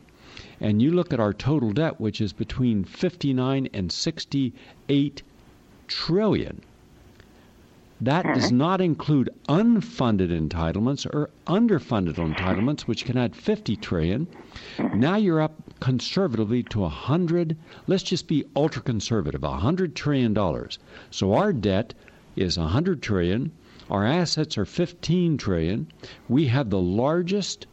and 0.60 0.82
you 0.82 0.92
look 0.92 1.14
at 1.14 1.20
our 1.20 1.34
total 1.34 1.72
debt 1.72 2.02
which 2.02 2.20
is 2.20 2.34
between 2.34 2.84
59 2.84 3.70
and 3.74 3.92
68 3.92 5.24
trillion, 5.88 6.62
that 8.02 8.26
does 8.26 8.48
mm-hmm. 8.48 8.58
not 8.58 8.82
include 8.82 9.30
unfunded 9.50 10.30
entitlements 10.30 11.06
or 11.06 11.30
underfunded 11.48 12.16
entitlements, 12.16 12.82
which 12.82 13.06
can 13.06 13.18
add 13.18 13.36
50 13.36 13.76
trillion. 13.78 14.28
Now 14.94 15.16
you're 15.16 15.42
up 15.42 15.67
conservatively 15.80 16.64
to 16.64 16.80
a 16.80 16.84
100. 16.84 17.56
Let's 17.88 18.04
just 18.04 18.28
be 18.28 18.46
ultra 18.56 18.82
conservative, 18.82 19.44
A 19.44 19.50
100 19.50 19.96
trillion 19.96 20.34
dollars. 20.34 20.80
So 21.12 21.34
our 21.34 21.54
debt 21.54 21.94
is 22.36 22.58
a 22.58 22.62
100 22.62 23.02
trillion. 23.02 23.52
Our 23.90 24.06
assets 24.06 24.58
are 24.58 24.66
15 24.66 25.38
trillion. 25.38 25.88
We 26.28 26.48
have 26.48 26.70
the 26.70 26.82
largest 26.82 27.68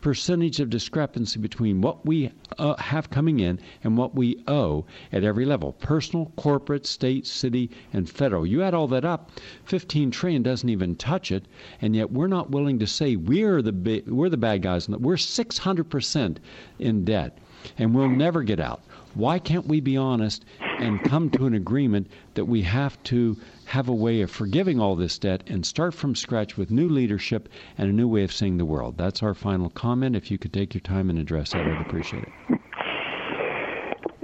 percentage 0.00 0.60
of 0.60 0.70
discrepancy 0.70 1.38
between 1.38 1.80
what 1.82 2.04
we 2.06 2.30
uh, 2.58 2.74
have 2.76 3.10
coming 3.10 3.38
in 3.38 3.58
and 3.84 3.96
what 3.98 4.14
we 4.14 4.42
owe 4.48 4.84
at 5.12 5.24
every 5.24 5.44
level 5.44 5.72
personal, 5.74 6.32
corporate, 6.36 6.86
state, 6.86 7.26
city, 7.26 7.70
and 7.92 8.08
federal. 8.08 8.46
You 8.46 8.62
add 8.62 8.72
all 8.74 8.88
that 8.88 9.04
up, 9.04 9.30
15 9.66 10.10
trillion 10.10 10.42
doesn't 10.42 10.68
even 10.68 10.96
touch 10.96 11.30
it, 11.30 11.44
and 11.82 11.94
yet 11.94 12.10
we're 12.10 12.28
not 12.28 12.50
willing 12.50 12.78
to 12.78 12.86
say 12.86 13.16
we're 13.16 13.60
the 13.60 14.02
we're 14.06 14.30
the 14.30 14.36
bad 14.36 14.62
guys. 14.62 14.88
We're 14.88 15.16
600% 15.16 16.36
in 16.78 17.04
debt, 17.04 17.38
and 17.78 17.94
we'll 17.94 18.08
never 18.08 18.42
get 18.42 18.60
out. 18.60 18.82
Why 19.14 19.38
can't 19.38 19.66
we 19.66 19.80
be 19.80 19.96
honest 19.96 20.44
and 20.78 21.02
come 21.02 21.30
to 21.30 21.46
an 21.46 21.54
agreement 21.54 22.10
that 22.34 22.44
we 22.44 22.62
have 22.62 23.02
to 23.04 23.36
have 23.64 23.88
a 23.88 23.94
way 23.94 24.20
of 24.22 24.30
forgiving 24.30 24.80
all 24.80 24.96
this 24.96 25.18
debt 25.18 25.42
and 25.46 25.64
start 25.64 25.94
from 25.94 26.14
scratch 26.14 26.56
with 26.56 26.70
new 26.70 26.88
leadership 26.88 27.48
and 27.76 27.88
a 27.88 27.92
new 27.92 28.08
way 28.08 28.22
of 28.22 28.32
seeing 28.32 28.56
the 28.56 28.64
world. 28.64 28.96
That's 28.96 29.22
our 29.22 29.34
final 29.34 29.70
comment. 29.70 30.16
If 30.16 30.30
you 30.30 30.38
could 30.38 30.52
take 30.52 30.74
your 30.74 30.80
time 30.80 31.10
and 31.10 31.18
address 31.18 31.52
that, 31.52 31.66
I'd 31.66 31.80
appreciate 31.80 32.24
it. 32.24 32.60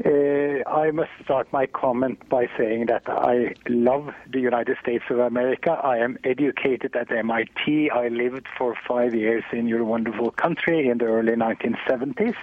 Uh, 0.04 0.68
I 0.68 0.90
must 0.92 1.10
start 1.24 1.52
my 1.52 1.66
comment 1.66 2.28
by 2.28 2.48
saying 2.56 2.86
that 2.86 3.02
I 3.08 3.54
love 3.68 4.10
the 4.32 4.38
United 4.38 4.76
States 4.80 5.04
of 5.10 5.18
America. 5.18 5.72
I 5.72 5.98
am 5.98 6.16
educated 6.22 6.94
at 6.94 7.10
MIT. 7.10 7.90
I 7.90 8.08
lived 8.08 8.46
for 8.56 8.76
five 8.86 9.14
years 9.14 9.42
in 9.52 9.66
your 9.66 9.84
wonderful 9.84 10.30
country 10.30 10.88
in 10.88 10.98
the 10.98 11.06
early 11.06 11.32
1970s. 11.32 12.36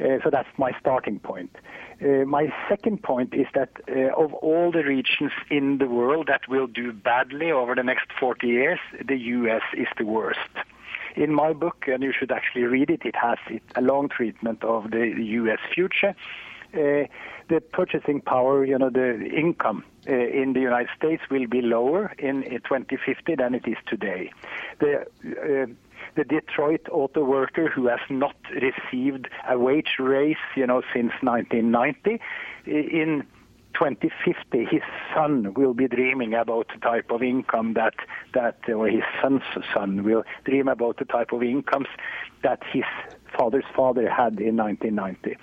Uh, 0.00 0.18
so 0.22 0.30
that's 0.30 0.48
my 0.58 0.72
starting 0.78 1.18
point. 1.18 1.54
Uh, 2.02 2.24
my 2.26 2.52
second 2.68 3.02
point 3.02 3.34
is 3.34 3.46
that 3.54 3.70
uh, 3.88 4.12
of 4.14 4.34
all 4.34 4.70
the 4.70 4.84
regions 4.84 5.32
in 5.50 5.78
the 5.78 5.86
world 5.86 6.26
that 6.28 6.46
will 6.48 6.66
do 6.66 6.92
badly 6.92 7.50
over 7.50 7.74
the 7.74 7.82
next 7.82 8.12
40 8.20 8.46
years, 8.46 8.78
the 9.02 9.16
U.S. 9.16 9.62
is 9.74 9.88
the 9.96 10.04
worst. 10.04 10.38
In 11.14 11.32
my 11.32 11.54
book, 11.54 11.84
and 11.86 12.02
you 12.02 12.12
should 12.12 12.30
actually 12.30 12.64
read 12.64 12.90
it, 12.90 13.06
it 13.06 13.16
has 13.16 13.38
a 13.74 13.80
long 13.80 14.10
treatment 14.10 14.62
of 14.62 14.90
the 14.90 15.14
U.S. 15.16 15.58
future. 15.74 16.14
Uh, 16.74 17.06
the 17.48 17.62
purchasing 17.72 18.20
power, 18.20 18.64
you 18.64 18.76
know, 18.76 18.90
the 18.90 19.24
income 19.24 19.84
uh, 20.08 20.12
in 20.12 20.52
the 20.52 20.60
United 20.60 20.90
States 20.96 21.22
will 21.30 21.46
be 21.46 21.62
lower 21.62 22.12
in, 22.18 22.42
in 22.42 22.60
2050 22.60 23.36
than 23.36 23.54
it 23.54 23.66
is 23.66 23.76
today. 23.86 24.30
The 24.80 25.06
uh, 25.24 25.66
the 26.16 26.24
Detroit 26.24 26.86
auto 26.90 27.24
worker 27.24 27.68
who 27.68 27.88
has 27.88 28.00
not 28.08 28.36
received 28.50 29.28
a 29.48 29.58
wage 29.58 29.96
raise, 29.98 30.36
you 30.56 30.66
know, 30.66 30.82
since 30.92 31.12
1990. 31.20 32.20
In 32.66 33.26
2050, 33.74 34.64
his 34.64 34.82
son 35.14 35.52
will 35.54 35.74
be 35.74 35.86
dreaming 35.86 36.34
about 36.34 36.68
the 36.72 36.80
type 36.80 37.10
of 37.10 37.22
income 37.22 37.74
that 37.74 37.94
that, 38.32 38.58
or 38.68 38.88
his 38.88 39.04
son's 39.22 39.42
son 39.74 40.02
will 40.02 40.24
dream 40.44 40.68
about 40.68 40.96
the 40.96 41.04
type 41.04 41.32
of 41.32 41.42
incomes 41.42 41.88
that 42.42 42.62
his 42.72 42.84
father's 43.36 43.64
father 43.74 44.08
had 44.08 44.40
in 44.40 44.56
1990 44.56 45.36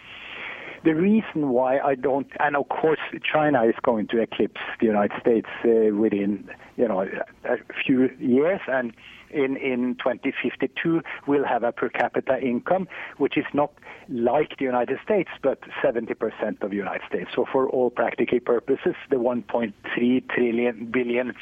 the 0.84 0.94
reason 0.94 1.50
why 1.50 1.80
I 1.80 1.96
don't, 1.96 2.28
and 2.40 2.56
of 2.56 2.68
course 2.68 3.00
China 3.24 3.64
is 3.64 3.76
going 3.84 4.08
to 4.08 4.20
eclipse 4.20 4.60
the 4.80 4.86
United 4.86 5.18
States 5.22 5.48
uh, 5.64 5.96
within, 5.96 6.50
you 6.76 6.88
know, 6.88 7.08
a 7.46 7.58
few 7.86 8.10
years, 8.20 8.60
and 8.68 8.94
in, 9.34 9.58
in 9.58 9.96
2052 9.96 11.02
will 11.28 11.44
have 11.46 11.64
a 11.64 11.72
per 11.72 11.90
capita 11.90 12.40
income 12.40 12.88
which 13.18 13.38
is 13.38 13.46
not 13.54 13.72
like 14.10 14.58
the 14.58 14.66
United 14.66 15.00
States, 15.04 15.30
but 15.42 15.60
70% 15.84 16.62
of 16.62 16.70
the 16.70 16.76
United 16.76 17.02
States. 17.08 17.30
So 17.36 17.46
for 17.52 17.70
all 17.70 17.90
practical 17.90 18.40
purposes, 18.40 18.96
the 19.10 19.18
1.3 19.18 20.30
trillion 20.30 20.86
billion 20.92 21.34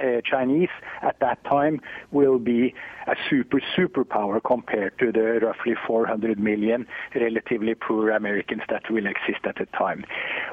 uh, 0.00 0.20
Chinese 0.24 0.68
at 1.02 1.18
that 1.20 1.42
time 1.44 1.80
will 2.10 2.38
be 2.38 2.74
a 3.06 3.14
super 3.28 3.60
superpower 3.76 4.42
compared 4.42 4.98
to 4.98 5.12
the 5.12 5.40
roughly 5.42 5.74
400 5.86 6.38
million 6.38 6.86
relatively 7.14 7.74
poor 7.74 8.10
Americans 8.10 8.62
that 8.68 8.90
will 8.90 9.06
exist 9.06 9.44
at 9.44 9.56
the 9.56 9.66
time. 9.66 10.04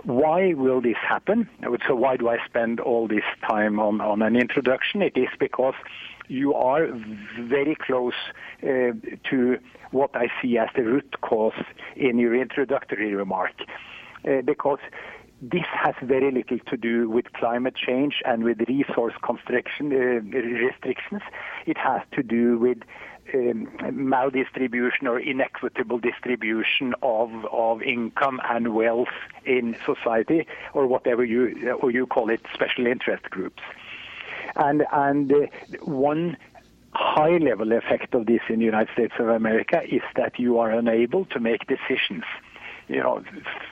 Why 0.04 0.54
will 0.54 0.82
this 0.82 0.98
happen? 0.98 1.50
So 1.88 1.96
why 1.96 2.18
do 2.18 2.30
I 2.30 2.38
spend 2.46 2.80
all 2.80 3.08
this 3.08 3.24
time 3.48 3.80
on, 3.80 4.02
on 4.02 4.22
an 4.22 4.36
introduction? 4.36 5.02
It 5.02 5.18
is 5.18 5.30
because 5.40 5.76
you 6.28 6.54
are 6.54 6.88
very 7.40 7.76
close 7.76 8.14
uh, 8.64 8.92
to 9.30 9.58
what 9.92 10.16
I 10.16 10.28
see 10.42 10.58
as 10.58 10.70
the 10.76 10.84
root 10.84 11.22
cause 11.22 11.54
in 11.96 12.18
your 12.18 12.36
introductory 12.36 13.14
remark. 13.14 13.54
Uh, 14.28 14.42
because 14.42 14.80
this 15.42 15.66
has 15.72 15.94
very 16.02 16.32
little 16.32 16.58
to 16.68 16.78
do 16.78 17.10
with 17.10 17.32
climate 17.34 17.76
change 17.76 18.22
and 18.26 18.44
with 18.44 18.60
resource 18.68 19.14
constriction, 19.24 19.92
uh, 19.94 20.38
restrictions. 20.38 21.22
It 21.66 21.78
has 21.78 22.02
to 22.14 22.24
do 22.24 22.58
with 22.58 22.80
um, 23.34 23.68
maldistribution 23.82 25.04
or 25.04 25.20
inequitable 25.20 26.00
distribution 26.00 26.96
of, 27.04 27.30
of 27.52 27.84
income 27.84 28.40
and 28.50 28.74
wealth 28.74 29.14
in 29.46 29.78
society, 29.86 30.48
or 30.74 30.88
whatever 30.88 31.24
you 31.24 31.74
or 31.82 31.92
you 31.92 32.08
call 32.08 32.30
it, 32.30 32.42
special 32.54 32.88
interest 32.88 33.24
groups. 33.30 33.62
And, 34.56 34.86
and 34.92 35.32
uh, 35.32 35.38
one 35.84 36.38
high 36.94 37.38
level 37.38 37.74
effect 37.74 38.16
of 38.16 38.26
this 38.26 38.42
in 38.50 38.60
the 38.60 38.66
United 38.66 38.92
States 38.94 39.14
of 39.20 39.28
America 39.30 39.84
is 39.84 40.02
that 40.16 40.40
you 40.40 40.58
are 40.58 40.72
unable 40.72 41.26
to 41.26 41.40
make 41.40 41.68
decisions. 41.68 42.24
You 42.88 43.04
know, 43.04 43.24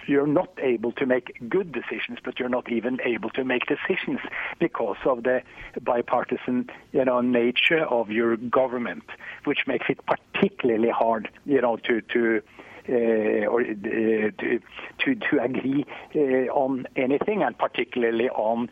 you're 0.08 0.28
not 0.28 0.50
able 0.62 0.92
to 0.94 1.06
make 1.06 1.38
good 1.48 1.72
decisions, 1.72 2.20
but 2.24 2.38
you're 2.38 2.50
not 2.50 2.70
even 2.70 3.00
able 3.02 3.30
to 3.32 3.46
make 3.46 3.64
decisions 3.66 4.20
because 4.60 4.98
of 5.06 5.24
the 5.24 5.42
bipartisan, 5.82 6.70
you 6.92 7.06
know, 7.06 7.22
nature 7.22 7.86
of 7.86 8.12
your 8.12 8.36
government, 8.36 9.04
which 9.46 9.68
makes 9.68 9.86
it 9.90 10.00
particularly 10.06 10.90
hard, 10.90 11.30
you 11.46 11.62
know, 11.62 11.78
to 11.78 12.02
to 12.02 12.42
uh, 12.88 13.48
or 13.48 13.62
uh, 13.62 13.66
to, 13.74 14.60
to, 15.00 15.16
to 15.16 15.42
agree 15.42 15.86
uh, 16.16 16.54
on 16.54 16.86
anything, 16.96 17.42
and 17.42 17.58
particularly 17.58 18.30
on 18.30 18.70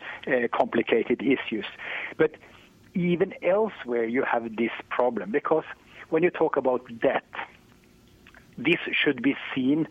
complicated 0.52 1.20
issues. 1.20 1.64
But 2.16 2.36
even 2.94 3.34
elsewhere, 3.42 4.04
you 4.04 4.22
have 4.22 4.54
this 4.56 4.70
problem 4.88 5.32
because 5.32 5.64
when 6.10 6.22
you 6.22 6.30
talk 6.30 6.56
about 6.56 6.86
debt, 7.00 7.24
this 8.56 8.78
should 8.92 9.20
be 9.20 9.34
seen 9.52 9.88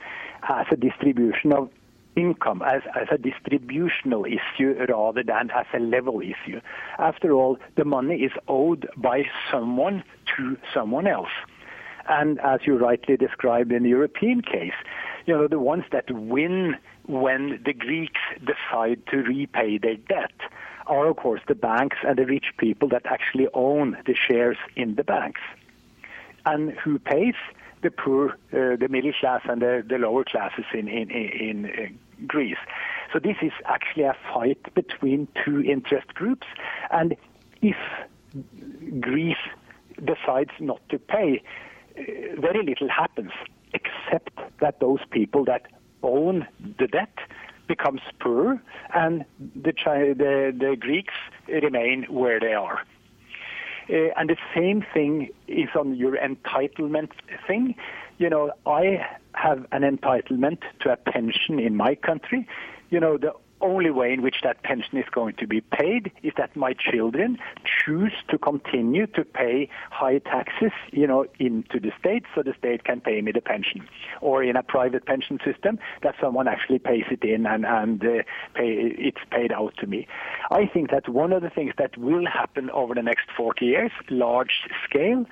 as 0.50 0.66
a 0.72 0.76
distribution 0.76 1.54
of 1.54 1.70
income 2.16 2.62
as, 2.62 2.82
as 2.96 3.08
a 3.12 3.18
distributional 3.18 4.26
issue 4.26 4.76
rather 4.90 5.24
than 5.24 5.50
as 5.52 5.66
a 5.74 5.80
level 5.80 6.22
issue. 6.22 6.62
After 7.00 7.32
all, 7.34 7.58
the 7.76 7.86
money 7.86 8.18
is 8.18 8.32
owed 8.48 8.88
by 8.96 9.24
someone 9.52 10.04
to 10.38 10.58
someone 10.74 11.08
else. 11.08 11.32
And 12.08 12.40
as 12.42 12.62
you 12.66 12.78
rightly 12.78 13.18
described 13.18 13.72
in 13.72 13.84
the 13.84 13.90
European 13.90 14.42
case, 14.42 14.74
you 15.26 15.34
know, 15.34 15.48
the 15.48 15.60
ones 15.60 15.86
that 15.92 16.12
win 16.12 16.76
when 17.08 17.62
the 17.66 17.74
Greeks 17.74 18.20
decide 18.40 19.02
to 19.08 19.18
repay 19.18 19.78
their 19.78 19.96
debt 19.96 20.34
are, 20.88 21.08
of 21.08 21.16
course, 21.16 21.42
the 21.48 21.56
banks 21.56 21.98
and 22.06 22.18
the 22.18 22.26
rich 22.26 22.48
people 22.58 22.90
that 22.90 23.06
actually 23.06 23.48
own 23.54 23.98
the 24.06 24.16
shares 24.16 24.58
in 24.76 24.96
the 24.96 25.04
banks. 25.04 25.42
And 26.46 26.72
who 26.72 27.00
pays? 27.00 27.36
The 27.84 27.92
poor, 27.92 28.32
uh, 28.54 28.78
the 28.78 28.88
middle 28.90 29.14
class, 29.20 29.42
and 29.46 29.62
the, 29.62 29.84
the 29.88 29.98
lower 29.98 30.24
classes 30.24 30.66
in, 30.74 30.88
in, 30.88 31.12
in, 31.12 31.66
in 31.66 32.00
Greece. 32.26 32.58
So 33.12 33.20
this 33.20 33.38
is 33.42 33.52
actually 33.66 34.04
a 34.04 34.16
fight 34.34 34.74
between 34.74 35.28
two 35.46 35.62
interest 35.62 36.14
groups. 36.14 36.48
And 36.90 37.16
if 37.62 37.76
Greece 39.00 39.46
decides 40.04 40.52
not 40.60 40.82
to 40.90 40.98
pay, 40.98 41.44
very 41.96 42.64
little 42.66 42.90
happens 42.90 43.32
except 43.74 44.40
that 44.60 44.80
those 44.80 45.00
people 45.12 45.46
that 45.46 45.68
own 46.02 46.48
the 46.80 46.88
debt 46.88 47.18
becomes 47.68 48.02
poor 48.20 48.62
and 48.94 49.26
the, 49.40 49.74
the, 50.18 50.54
the 50.58 50.76
Greeks 50.80 51.14
remain 51.48 52.04
where 52.10 52.40
they 52.40 52.54
are. 52.54 52.84
Uh, 53.90 54.14
and 54.18 54.30
the 54.30 54.38
same 54.56 54.86
thing 54.94 55.30
is 55.48 55.70
on 55.76 55.96
your 55.96 56.18
entitlement 56.18 57.12
thing. 57.48 57.76
You 58.18 58.30
know, 58.30 58.52
I 58.66 59.06
have 59.34 59.66
an 59.72 59.82
entitlement 59.82 60.60
to 60.82 60.92
a 60.92 60.98
pension 60.98 61.60
in 61.60 61.76
my 61.76 61.96
country. 61.96 62.48
You 62.90 63.00
know, 63.00 63.18
the 63.18 63.34
only 63.62 63.90
way 63.90 64.14
in 64.14 64.22
which 64.22 64.38
that 64.44 64.62
pension 64.64 64.98
is 64.98 65.06
going 65.12 65.36
to 65.36 65.48
be 65.48 65.62
paid 65.62 66.12
is 66.22 66.34
that 66.38 66.56
my 66.56 66.74
children 66.74 67.40
choose 67.86 68.14
to 68.30 68.38
continue 68.38 69.08
to 69.08 69.24
pay 69.24 69.70
high 69.92 70.20
taxes, 70.20 70.72
you 70.92 71.08
know, 71.08 71.26
into 71.40 71.80
the 71.80 71.92
state 72.00 72.24
so 72.34 72.44
the 72.44 72.54
state 72.58 72.84
can 72.84 73.02
pay 73.02 73.22
me 73.22 73.32
the 73.32 73.42
pension. 73.42 73.88
Or 74.22 74.44
in 74.44 74.56
a 74.56 74.64
private 74.64 75.06
pension 75.06 75.40
system 75.46 75.80
that 76.02 76.16
someone 76.22 76.48
actually 76.48 76.80
pays 76.80 77.06
it 77.12 77.24
in 77.24 77.46
and, 77.46 77.66
and 77.66 78.04
uh, 78.04 78.24
pay, 78.54 78.94
it's 78.98 79.22
paid 79.32 79.52
out 79.52 79.76
to 79.78 79.88
me. 79.88 80.08
I 80.52 80.66
think 80.66 80.92
that 80.92 81.10
one 81.10 81.34
of 81.34 81.42
the 81.42 81.50
things 81.50 81.74
that 81.78 81.98
will 81.98 82.26
happen 82.26 82.70
over 82.72 82.94
the 82.94 83.04
next 83.04 83.28
40 83.36 83.66
years, 83.66 83.92
large 84.10 84.64
scale, 84.84 85.26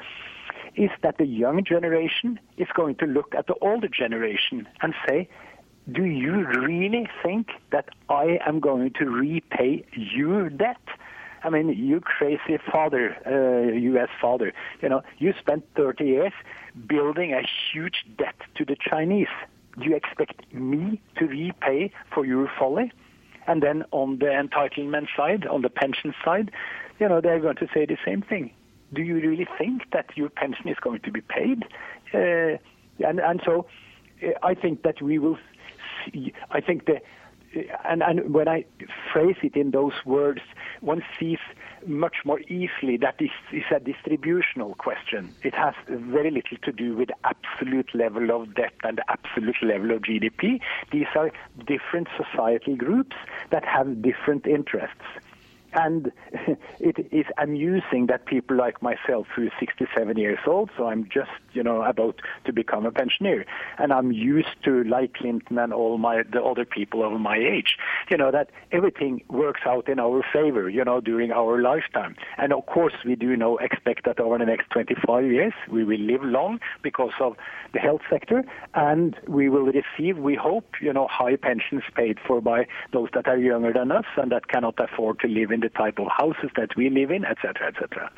is 0.76 0.90
that 1.04 1.18
the 1.18 1.26
young 1.26 1.64
generation 1.64 2.40
is 2.58 2.68
going 2.74 2.96
to 2.96 3.06
look 3.06 3.36
at 3.38 3.48
the 3.48 3.56
older 3.62 3.88
generation 3.88 4.68
and 4.82 4.94
say, 5.08 5.28
do 5.92 6.06
you 6.06 6.46
really 6.46 7.10
think 7.24 7.50
that 7.72 7.90
I 8.10 8.40
am 8.46 8.60
going 8.60 8.92
to 9.00 9.06
repay 9.06 9.84
your 9.94 10.50
debt? 10.50 10.78
I 11.44 11.50
mean, 11.50 11.70
you 11.70 12.00
crazy 12.00 12.58
father, 12.72 13.18
uh, 13.26 13.74
U.S. 13.74 14.10
father, 14.22 14.54
you 14.82 14.90
know, 14.90 15.02
you 15.18 15.34
spent 15.40 15.66
30 15.76 16.06
years 16.06 16.34
building 16.88 17.34
a 17.34 17.42
huge 17.72 18.06
debt 18.18 18.36
to 18.56 18.66
the 18.66 18.76
Chinese. 18.76 19.28
Do 19.80 19.90
you 19.90 19.96
expect 19.96 20.54
me 20.54 21.02
to 21.18 21.26
repay 21.26 21.92
for 22.14 22.26
your 22.26 22.52
folly? 22.60 22.92
And 23.48 23.64
then 23.64 23.84
on 23.92 24.20
the 24.20 24.28
entitlement 24.28 25.08
side, 25.16 25.48
on 25.48 25.62
the 25.62 25.70
pension 25.70 26.14
side, 26.24 26.52
you 27.00 27.10
know, 27.10 27.22
they're 27.22 27.40
going 27.40 27.56
to 27.58 27.68
say 27.74 27.86
the 27.86 27.98
same 28.06 28.22
thing. 28.22 28.52
Do 28.94 29.02
you 29.02 29.16
really 29.16 29.48
think 29.58 29.84
that 29.94 30.16
your 30.16 30.30
pension 30.30 30.68
is 30.68 30.78
going 30.80 31.00
to 31.02 31.12
be 31.12 31.22
paid? 31.22 31.64
Uh, 32.14 32.58
and, 33.00 33.20
and 33.20 33.42
so 33.44 33.66
uh, 34.22 34.28
I 34.44 34.54
think 34.54 34.84
that 34.84 35.02
we 35.02 35.18
will 35.18 35.38
I 36.50 36.62
think 36.62 36.86
the 36.86 37.00
and, 37.86 38.02
and 38.04 38.34
when 38.34 38.48
I 38.48 38.66
phrase 39.12 39.36
it 39.44 39.56
in 39.56 39.72
those 39.72 39.94
words, 40.06 40.42
one 40.82 41.04
sees 41.20 41.40
much 41.86 42.18
more 42.26 42.40
easily 42.42 42.98
that 42.98 43.18
this 43.18 43.32
is 43.52 43.64
a 43.76 43.80
distributional 43.80 44.76
question. 44.76 45.34
It 45.44 45.54
has 45.56 45.74
very 45.88 46.32
little 46.32 46.58
to 46.64 46.72
do 46.72 46.96
with 46.96 47.10
absolute 47.24 47.94
level 47.94 48.32
of 48.32 48.54
debt 48.56 48.74
and 48.84 49.02
absolute 49.08 49.62
level 49.64 49.92
of 49.92 50.04
GDP. 50.04 50.60
These 50.92 51.08
are 51.16 51.32
different 51.66 52.08
societal 52.18 52.76
groups 52.76 53.16
that 53.50 53.66
have 53.66 54.02
different 54.02 54.46
interests. 54.46 55.02
And 55.74 56.12
it 56.80 57.08
is 57.12 57.26
amusing 57.38 58.08
that 58.08 58.26
people 58.26 58.58
like 58.58 58.82
myself, 58.82 59.28
who 59.36 59.44
is 59.44 59.52
67 59.60 60.18
years 60.18 60.40
old, 60.46 60.70
so 60.78 60.88
I'm 60.88 61.08
just, 61.12 61.32
you 61.54 61.64
know, 61.64 61.82
about 61.82 62.22
to 62.46 62.54
become 62.54 62.86
a 62.86 62.92
pensioner, 62.92 63.46
and 63.78 63.94
I'm 63.94 64.12
used 64.12 64.56
to, 64.66 64.84
like 64.84 65.14
Clinton 65.14 65.58
and 65.58 65.74
all 65.74 65.98
my 65.98 66.24
the 66.24 66.44
other 66.44 66.66
people 66.66 67.04
of 67.04 67.20
my 67.20 67.38
age, 67.38 67.78
you 68.10 68.18
know, 68.18 68.32
that 68.32 68.50
everything 68.72 69.24
works 69.30 69.62
out 69.66 69.88
in 69.90 70.00
our 70.00 70.24
favor, 70.34 70.70
you 70.70 70.84
know, 70.84 71.02
during 71.02 71.32
our 71.32 71.62
lifetime. 71.62 72.16
And 72.38 72.54
of 72.54 72.66
course, 72.66 72.94
we 73.06 73.16
do 73.16 73.36
know 73.36 73.58
expect 73.58 74.06
that 74.06 74.20
over 74.20 74.38
the 74.38 74.46
next 74.46 74.70
25 74.72 75.26
years 75.26 75.54
we 75.70 75.84
will 75.84 76.00
live 76.00 76.24
long 76.24 76.60
because 76.82 77.14
of 77.20 77.36
the 77.74 77.80
health 77.80 78.02
sector, 78.10 78.44
and 78.74 79.16
we 79.28 79.50
will 79.50 79.66
receive, 79.66 80.18
we 80.18 80.36
hope, 80.36 80.76
you 80.82 80.92
know, 80.92 81.08
high 81.10 81.36
pensions 81.36 81.84
paid 81.96 82.18
for 82.28 82.42
by 82.42 82.68
those 82.92 83.10
that 83.14 83.28
are 83.28 83.38
younger 83.38 83.74
than 83.74 83.92
us 83.92 84.06
and 84.18 84.32
that 84.32 84.48
cannot 84.48 84.76
afford 84.80 85.20
to 85.20 85.28
live 85.28 85.52
in 85.52 85.61
the 85.62 85.70
type 85.70 86.00
of 86.00 86.08
houses 86.08 86.50
that 86.56 86.76
we 86.76 86.90
live 86.90 87.12
in, 87.12 87.26
etc., 87.26 87.68
etc. 87.68 88.12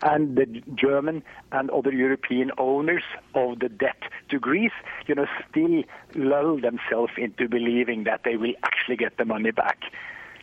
And 0.00 0.36
the 0.36 0.46
German 0.74 1.24
and 1.50 1.70
other 1.70 1.92
European 1.92 2.52
owners 2.56 3.02
of 3.34 3.58
the 3.58 3.68
debt 3.68 4.00
to 4.30 4.38
Greece, 4.38 4.72
you 5.06 5.14
know, 5.14 5.26
still 5.50 5.82
lull 6.14 6.60
themselves 6.60 7.12
into 7.16 7.48
believing 7.48 8.04
that 8.04 8.22
they 8.24 8.36
will 8.36 8.54
actually 8.62 8.96
get 8.96 9.16
the 9.16 9.24
money 9.24 9.50
back. 9.50 9.82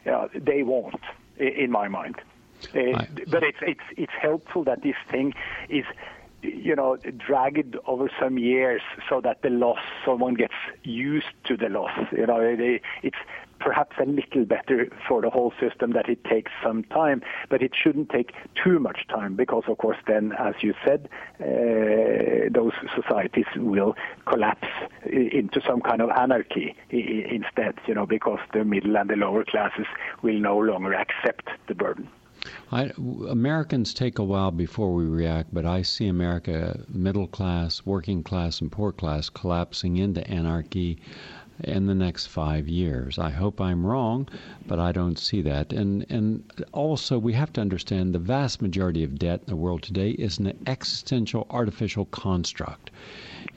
You 0.04 0.12
know, 0.12 0.30
they 0.34 0.64
won't, 0.64 1.02
in 1.38 1.72
my 1.72 1.88
mind. 1.88 2.18
Uh, 2.74 3.06
but 3.28 3.44
it's 3.44 3.60
it's 3.62 3.84
it's 3.96 4.14
helpful 4.20 4.64
that 4.64 4.82
this 4.82 4.96
thing 5.10 5.34
is 5.70 5.86
you 6.42 6.76
know, 6.76 6.98
dragged 7.18 7.76
over 7.88 8.10
some 8.20 8.38
years 8.38 8.82
so 9.10 9.22
that 9.22 9.42
the 9.42 9.50
loss, 9.50 9.80
someone 10.06 10.36
gets 10.36 10.54
used 10.84 11.28
to 11.46 11.58
the 11.58 11.70
loss. 11.70 11.92
You 12.12 12.28
know, 12.28 12.40
it's 12.40 13.18
perhaps 13.60 13.96
a 14.00 14.06
little 14.06 14.46
better 14.46 14.88
for 15.08 15.22
the 15.22 15.30
whole 15.30 15.54
system 15.60 15.92
that 15.92 16.10
it 16.10 16.24
takes 16.24 16.52
some 16.64 16.84
time, 16.86 17.22
but 17.50 17.62
it 17.62 17.72
shouldn't 17.76 18.10
take 18.10 18.34
too 18.64 18.80
much 18.80 19.08
time 19.08 19.36
because, 19.36 19.64
of 19.68 19.78
course, 19.78 19.98
then, 20.08 20.34
as 20.40 20.56
you 20.62 20.74
said, 20.86 21.10
uh, 21.40 22.50
those 22.52 22.74
societies 22.96 23.46
will 23.56 23.96
collapse 24.26 24.68
into 25.06 25.62
some 25.68 25.82
kind 25.82 26.02
of 26.02 26.10
anarchy 26.10 26.76
instead, 26.90 27.76
you 27.88 27.94
know, 27.94 28.06
because 28.06 28.40
the 28.54 28.64
middle 28.64 28.98
and 28.98 29.10
the 29.10 29.16
lower 29.16 29.44
classes 29.44 29.88
will 30.22 30.40
no 30.40 30.58
longer 30.58 30.94
accept 30.94 31.50
the 31.68 31.76
burden. 31.76 32.08
I, 32.72 32.92
Americans 33.30 33.94
take 33.94 34.20
a 34.20 34.24
while 34.24 34.52
before 34.52 34.94
we 34.94 35.06
react, 35.06 35.54
but 35.54 35.66
I 35.66 35.82
see 35.82 36.08
America, 36.08 36.80
middle 36.90 37.28
class, 37.28 37.86
working 37.86 38.24
class, 38.24 38.62
and 38.62 38.72
poor 38.72 38.92
class, 38.92 39.30
collapsing 39.30 39.98
into 39.98 40.28
anarchy 40.30 41.00
in 41.64 41.86
the 41.88 41.96
next 41.96 42.28
five 42.28 42.68
years. 42.68 43.18
I 43.18 43.30
hope 43.30 43.62
I'm 43.62 43.86
wrong, 43.86 44.28
but 44.68 44.80
I 44.80 44.92
don't 44.92 45.18
see 45.18 45.42
that. 45.44 45.72
And 45.72 46.06
and 46.10 46.44
also 46.74 47.18
we 47.18 47.34
have 47.34 47.54
to 47.54 47.62
understand 47.62 48.14
the 48.14 48.20
vast 48.20 48.62
majority 48.62 49.04
of 49.04 49.18
debt 49.18 49.42
in 49.42 49.50
the 49.50 49.56
world 49.56 49.82
today 49.82 50.12
is 50.12 50.38
an 50.38 50.58
existential 50.68 51.48
artificial 51.50 52.06
construct. 52.06 52.92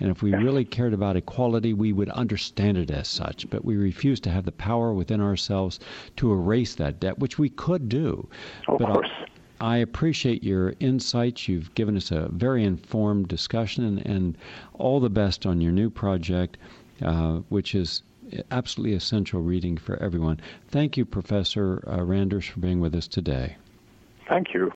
And 0.01 0.11
if 0.11 0.23
we 0.23 0.33
really 0.33 0.65
cared 0.65 0.95
about 0.95 1.17
equality, 1.17 1.73
we 1.73 1.93
would 1.93 2.09
understand 2.11 2.79
it 2.79 2.91
as 2.91 3.09
such. 3.09 3.51
But 3.51 3.65
we 3.65 3.77
refuse 3.77 4.21
to 4.21 4.31
have 4.31 4.45
the 4.45 4.53
power 4.53 4.93
within 4.93 5.21
ourselves 5.21 5.81
to 6.17 6.33
erase 6.33 6.77
that 6.77 7.01
debt, 7.01 7.19
which 7.19 7.39
we 7.39 7.49
could 7.49 7.89
do. 7.89 8.29
Of 8.69 8.79
but 8.79 8.93
course. 8.93 9.11
I, 9.61 9.79
appreciate 9.79 10.45
your 10.45 10.75
insights. 10.79 11.49
You've 11.49 11.75
given 11.75 11.97
us 11.97 12.13
a 12.13 12.29
very 12.31 12.63
informed 12.63 13.27
discussion, 13.27 13.85
and, 13.85 14.07
and 14.07 14.39
all 14.75 15.01
the 15.01 15.11
best 15.11 15.47
on 15.47 15.61
your 15.61 15.73
new 15.73 15.91
project 15.91 16.59
uh, 17.03 17.41
which 17.49 17.75
is 17.75 18.03
absolutely 18.51 18.95
essential 18.95 19.41
reading 19.41 19.77
for 19.77 19.97
everyone. 20.03 20.41
Thank 20.69 20.97
you, 20.97 21.05
Professor 21.05 21.83
uh, 21.87 22.03
Randers, 22.03 22.47
for 22.47 22.61
being 22.61 22.81
with 22.81 22.95
us 22.95 23.09
today. 23.09 23.57
Thank 24.29 24.53
you. 24.53 24.71